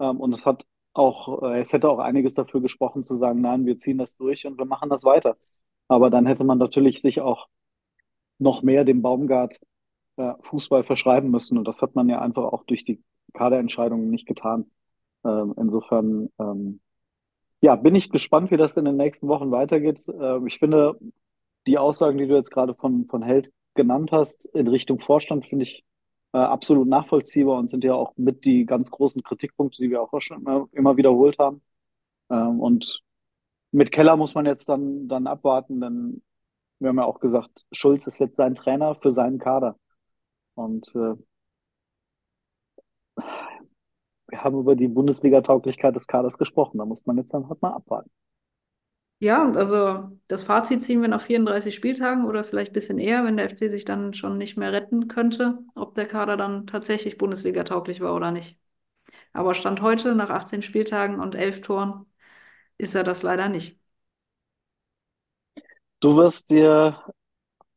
ähm, 0.00 0.20
und 0.20 0.32
es 0.34 0.46
hat 0.46 0.66
auch, 0.92 1.42
äh, 1.42 1.60
es 1.60 1.72
hätte 1.72 1.88
auch 1.88 1.98
einiges 1.98 2.34
dafür 2.34 2.60
gesprochen 2.60 3.04
zu 3.04 3.16
sagen, 3.18 3.40
nein, 3.40 3.64
wir 3.66 3.78
ziehen 3.78 3.98
das 3.98 4.16
durch 4.16 4.46
und 4.46 4.58
wir 4.58 4.66
machen 4.66 4.90
das 4.90 5.04
weiter. 5.04 5.36
Aber 5.88 6.10
dann 6.10 6.26
hätte 6.26 6.44
man 6.44 6.58
natürlich 6.58 7.00
sich 7.00 7.20
auch 7.20 7.48
noch 8.40 8.62
mehr 8.62 8.84
dem 8.84 9.02
Baumgart 9.02 9.60
äh, 10.16 10.34
Fußball 10.40 10.84
verschreiben 10.84 11.30
müssen. 11.30 11.58
Und 11.58 11.68
das 11.68 11.82
hat 11.82 11.94
man 11.94 12.08
ja 12.08 12.20
einfach 12.20 12.44
auch 12.44 12.64
durch 12.64 12.84
die 12.84 13.02
Kaderentscheidungen 13.34 14.10
nicht 14.10 14.26
getan. 14.26 14.70
Ähm, 15.24 15.54
insofern, 15.56 16.30
ähm, 16.38 16.80
ja, 17.60 17.76
bin 17.76 17.94
ich 17.94 18.10
gespannt, 18.10 18.50
wie 18.50 18.56
das 18.56 18.76
in 18.76 18.86
den 18.86 18.96
nächsten 18.96 19.28
Wochen 19.28 19.50
weitergeht. 19.50 20.00
Ähm, 20.08 20.46
ich 20.46 20.58
finde, 20.58 20.98
die 21.66 21.78
Aussagen, 21.78 22.18
die 22.18 22.26
du 22.26 22.34
jetzt 22.34 22.50
gerade 22.50 22.74
von, 22.74 23.06
von 23.06 23.22
Held 23.22 23.52
genannt 23.74 24.12
hast, 24.12 24.46
in 24.46 24.66
Richtung 24.66 24.98
Vorstand, 24.98 25.46
finde 25.46 25.64
ich 25.64 25.84
äh, 26.32 26.38
absolut 26.38 26.88
nachvollziehbar 26.88 27.58
und 27.58 27.68
sind 27.68 27.84
ja 27.84 27.94
auch 27.94 28.14
mit 28.16 28.44
die 28.44 28.64
ganz 28.64 28.90
großen 28.90 29.22
Kritikpunkte, 29.22 29.82
die 29.82 29.90
wir 29.90 30.02
auch 30.02 30.20
schon 30.20 30.38
immer, 30.38 30.68
immer 30.72 30.96
wiederholt 30.96 31.38
haben. 31.38 31.62
Ähm, 32.30 32.60
und 32.60 33.02
mit 33.72 33.92
Keller 33.92 34.16
muss 34.16 34.34
man 34.34 34.46
jetzt 34.46 34.68
dann, 34.68 35.08
dann 35.08 35.26
abwarten, 35.26 35.80
denn 35.80 36.22
wir 36.80 36.88
haben 36.90 36.98
ja 36.98 37.04
auch 37.04 37.20
gesagt, 37.20 37.66
Schulz 37.72 38.06
ist 38.06 38.20
jetzt 38.20 38.36
sein 38.36 38.54
Trainer 38.54 38.94
für 38.96 39.14
seinen 39.14 39.38
Kader. 39.38 39.76
Und 40.54 40.86
äh, 40.96 41.14
wir 44.28 44.42
haben 44.42 44.58
über 44.58 44.76
die 44.76 44.88
Bundesliga-Tauglichkeit 44.88 45.94
des 45.94 46.06
Kaders 46.06 46.38
gesprochen. 46.38 46.78
Da 46.78 46.84
muss 46.86 47.06
man 47.06 47.18
jetzt 47.18 47.34
dann 47.34 47.48
halt 47.48 47.60
mal 47.62 47.72
abwarten. 47.74 48.10
Ja, 49.22 49.50
also 49.52 50.18
das 50.28 50.42
Fazit 50.42 50.82
ziehen 50.82 51.02
wir 51.02 51.08
nach 51.08 51.20
34 51.20 51.74
Spieltagen 51.74 52.24
oder 52.24 52.42
vielleicht 52.42 52.70
ein 52.70 52.74
bisschen 52.74 52.98
eher, 52.98 53.22
wenn 53.24 53.36
der 53.36 53.46
FC 53.46 53.68
sich 53.68 53.84
dann 53.84 54.14
schon 54.14 54.38
nicht 54.38 54.56
mehr 54.56 54.72
retten 54.72 55.08
könnte, 55.08 55.58
ob 55.74 55.94
der 55.94 56.06
Kader 56.08 56.38
dann 56.38 56.66
tatsächlich 56.66 57.18
Bundesliga-tauglich 57.18 58.00
war 58.00 58.14
oder 58.14 58.30
nicht. 58.30 58.58
Aber 59.34 59.54
Stand 59.54 59.82
heute, 59.82 60.14
nach 60.16 60.30
18 60.30 60.62
Spieltagen 60.62 61.20
und 61.20 61.34
11 61.36 61.62
Toren, 61.62 62.06
ist 62.78 62.94
er 62.96 63.04
das 63.04 63.22
leider 63.24 63.48
nicht. 63.50 63.79
Du 66.00 66.16
wirst 66.16 66.50
dir, 66.50 66.98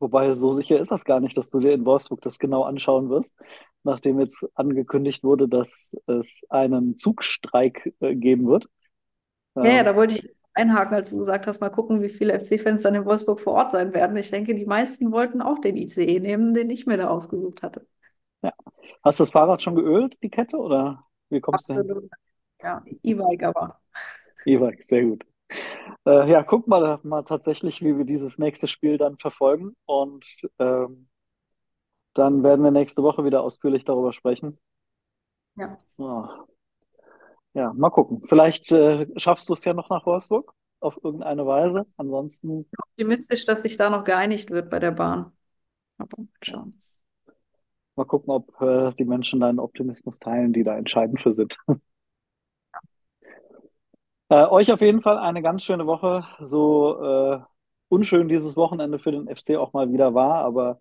wobei 0.00 0.34
so 0.36 0.52
sicher 0.52 0.80
ist 0.80 0.90
das 0.90 1.04
gar 1.04 1.20
nicht, 1.20 1.36
dass 1.36 1.50
du 1.50 1.60
dir 1.60 1.72
in 1.74 1.84
Wolfsburg 1.86 2.22
das 2.22 2.38
genau 2.38 2.64
anschauen 2.64 3.10
wirst, 3.10 3.38
nachdem 3.84 4.20
jetzt 4.20 4.46
angekündigt 4.56 5.24
wurde, 5.24 5.48
dass 5.48 5.96
es 6.06 6.46
einen 6.50 6.96
Zugstreik 6.96 7.94
äh, 8.00 8.14
geben 8.16 8.46
wird. 8.48 8.68
Ja, 9.62 9.70
ja, 9.70 9.82
ähm, 9.82 9.84
da 9.84 9.96
wollte 9.96 10.14
ich 10.16 10.36
einhaken, 10.54 10.94
als 10.94 11.10
du 11.10 11.18
gesagt 11.18 11.46
hast, 11.48 11.60
mal 11.60 11.70
gucken, 11.70 12.00
wie 12.02 12.08
viele 12.08 12.34
FC-Fans 12.34 12.82
dann 12.82 12.94
in 12.94 13.04
Wolfsburg 13.04 13.40
vor 13.40 13.54
Ort 13.54 13.70
sein 13.72 13.92
werden. 13.94 14.16
Ich 14.16 14.30
denke, 14.30 14.54
die 14.54 14.66
meisten 14.66 15.10
wollten 15.12 15.40
auch 15.42 15.58
den 15.58 15.76
ICE 15.76 16.20
nehmen, 16.20 16.54
den 16.54 16.70
ich 16.70 16.86
mir 16.86 16.96
da 16.96 17.08
ausgesucht 17.08 17.62
hatte. 17.62 17.86
Ja. 18.42 18.52
Hast 19.02 19.18
du 19.20 19.22
das 19.24 19.30
Fahrrad 19.30 19.62
schon 19.62 19.74
geölt, 19.76 20.22
die 20.22 20.30
Kette, 20.30 20.56
oder 20.58 21.06
wie 21.30 21.40
kommst 21.40 21.68
Absolut. 21.70 21.88
du 21.88 21.94
hin? 22.00 22.10
Ja, 22.62 22.84
E-Bike 23.02 23.42
aber. 23.44 23.80
E-Bike, 24.46 24.82
sehr 24.82 25.02
gut. 25.04 25.24
Äh, 26.06 26.30
ja, 26.30 26.42
guck 26.42 26.68
mal, 26.68 27.00
mal 27.02 27.22
tatsächlich, 27.22 27.82
wie 27.82 27.96
wir 27.96 28.04
dieses 28.04 28.38
nächste 28.38 28.68
Spiel 28.68 28.98
dann 28.98 29.18
verfolgen. 29.18 29.76
Und 29.86 30.26
ähm, 30.58 31.08
dann 32.14 32.42
werden 32.42 32.64
wir 32.64 32.70
nächste 32.70 33.02
Woche 33.02 33.24
wieder 33.24 33.42
ausführlich 33.42 33.84
darüber 33.84 34.12
sprechen. 34.12 34.58
Ja. 35.56 35.78
Oh. 35.98 36.26
Ja, 37.54 37.72
mal 37.72 37.90
gucken. 37.90 38.22
Vielleicht 38.28 38.70
äh, 38.72 39.06
schaffst 39.16 39.48
du 39.48 39.52
es 39.52 39.64
ja 39.64 39.74
noch 39.74 39.88
nach 39.88 40.06
Wolfsburg 40.06 40.52
auf 40.80 40.98
irgendeine 41.02 41.46
Weise. 41.46 41.86
Ansonsten. 41.96 42.68
Optimistisch, 42.90 43.44
dass 43.44 43.62
sich 43.62 43.76
da 43.76 43.90
noch 43.90 44.04
geeinigt 44.04 44.50
wird 44.50 44.70
bei 44.70 44.78
der 44.78 44.90
Bahn. 44.90 45.32
Aber 45.98 46.16
schauen. 46.42 46.82
Mal 47.96 48.04
gucken, 48.04 48.30
ob 48.32 48.60
äh, 48.60 48.92
die 48.98 49.04
Menschen 49.04 49.38
deinen 49.38 49.60
Optimismus 49.60 50.18
teilen, 50.18 50.52
die 50.52 50.64
da 50.64 50.76
entscheidend 50.76 51.20
für 51.20 51.32
sind. 51.32 51.56
Äh, 54.28 54.46
euch 54.46 54.72
auf 54.72 54.80
jeden 54.80 55.02
Fall 55.02 55.18
eine 55.18 55.42
ganz 55.42 55.62
schöne 55.64 55.86
Woche. 55.86 56.26
So 56.40 57.02
äh, 57.02 57.40
unschön 57.88 58.28
dieses 58.28 58.56
Wochenende 58.56 58.98
für 58.98 59.12
den 59.12 59.28
FC 59.28 59.56
auch 59.56 59.72
mal 59.72 59.92
wieder 59.92 60.14
war, 60.14 60.44
aber 60.44 60.80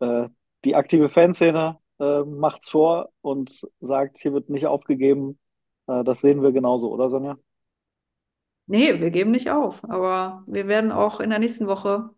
äh, 0.00 0.28
die 0.64 0.74
aktive 0.74 1.08
Fanszene 1.08 1.78
äh, 2.00 2.20
macht's 2.22 2.70
vor 2.70 3.10
und 3.20 3.66
sagt, 3.80 4.18
hier 4.18 4.32
wird 4.32 4.50
nicht 4.50 4.66
aufgegeben. 4.66 5.38
Äh, 5.86 6.04
das 6.04 6.20
sehen 6.20 6.42
wir 6.42 6.52
genauso, 6.52 6.90
oder 6.90 7.10
Sonja? 7.10 7.36
Nee, 8.66 9.00
wir 9.00 9.10
geben 9.10 9.32
nicht 9.32 9.50
auf, 9.50 9.84
aber 9.84 10.44
wir 10.46 10.68
werden 10.68 10.92
auch 10.92 11.20
in 11.20 11.30
der 11.30 11.38
nächsten 11.40 11.66
Woche 11.66 12.10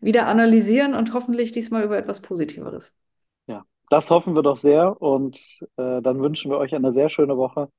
wieder 0.00 0.26
analysieren 0.26 0.94
und 0.94 1.14
hoffentlich 1.14 1.52
diesmal 1.52 1.84
über 1.84 1.96
etwas 1.96 2.20
Positiveres. 2.20 2.92
Ja, 3.46 3.64
das 3.90 4.10
hoffen 4.10 4.34
wir 4.34 4.42
doch 4.42 4.56
sehr 4.56 5.00
und 5.00 5.38
äh, 5.76 6.02
dann 6.02 6.20
wünschen 6.20 6.50
wir 6.50 6.58
euch 6.58 6.74
eine 6.74 6.90
sehr 6.90 7.10
schöne 7.10 7.36
Woche 7.36 7.70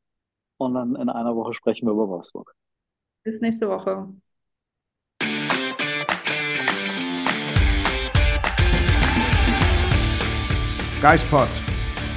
und 0.63 0.73
dann 0.73 0.95
in 0.95 1.09
einer 1.09 1.35
Woche 1.35 1.53
sprechen 1.53 1.87
wir 1.87 1.93
über 1.93 2.07
Wolfsburg. 2.07 2.53
Bis 3.23 3.41
nächste 3.41 3.69
Woche. 3.69 4.07
Geispod, 11.01 11.49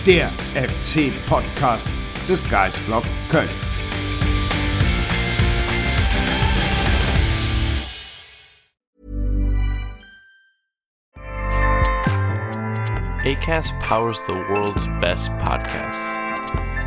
der 0.06 0.28
FC-Podcast 0.54 1.88
des 2.28 2.48
Geistblog 2.48 3.02
Köln. 3.30 3.48
ACAST 13.26 13.74
powers 13.80 14.20
the 14.28 14.32
world's 14.32 14.87
best 15.00 15.37
podcasts. 15.38 16.25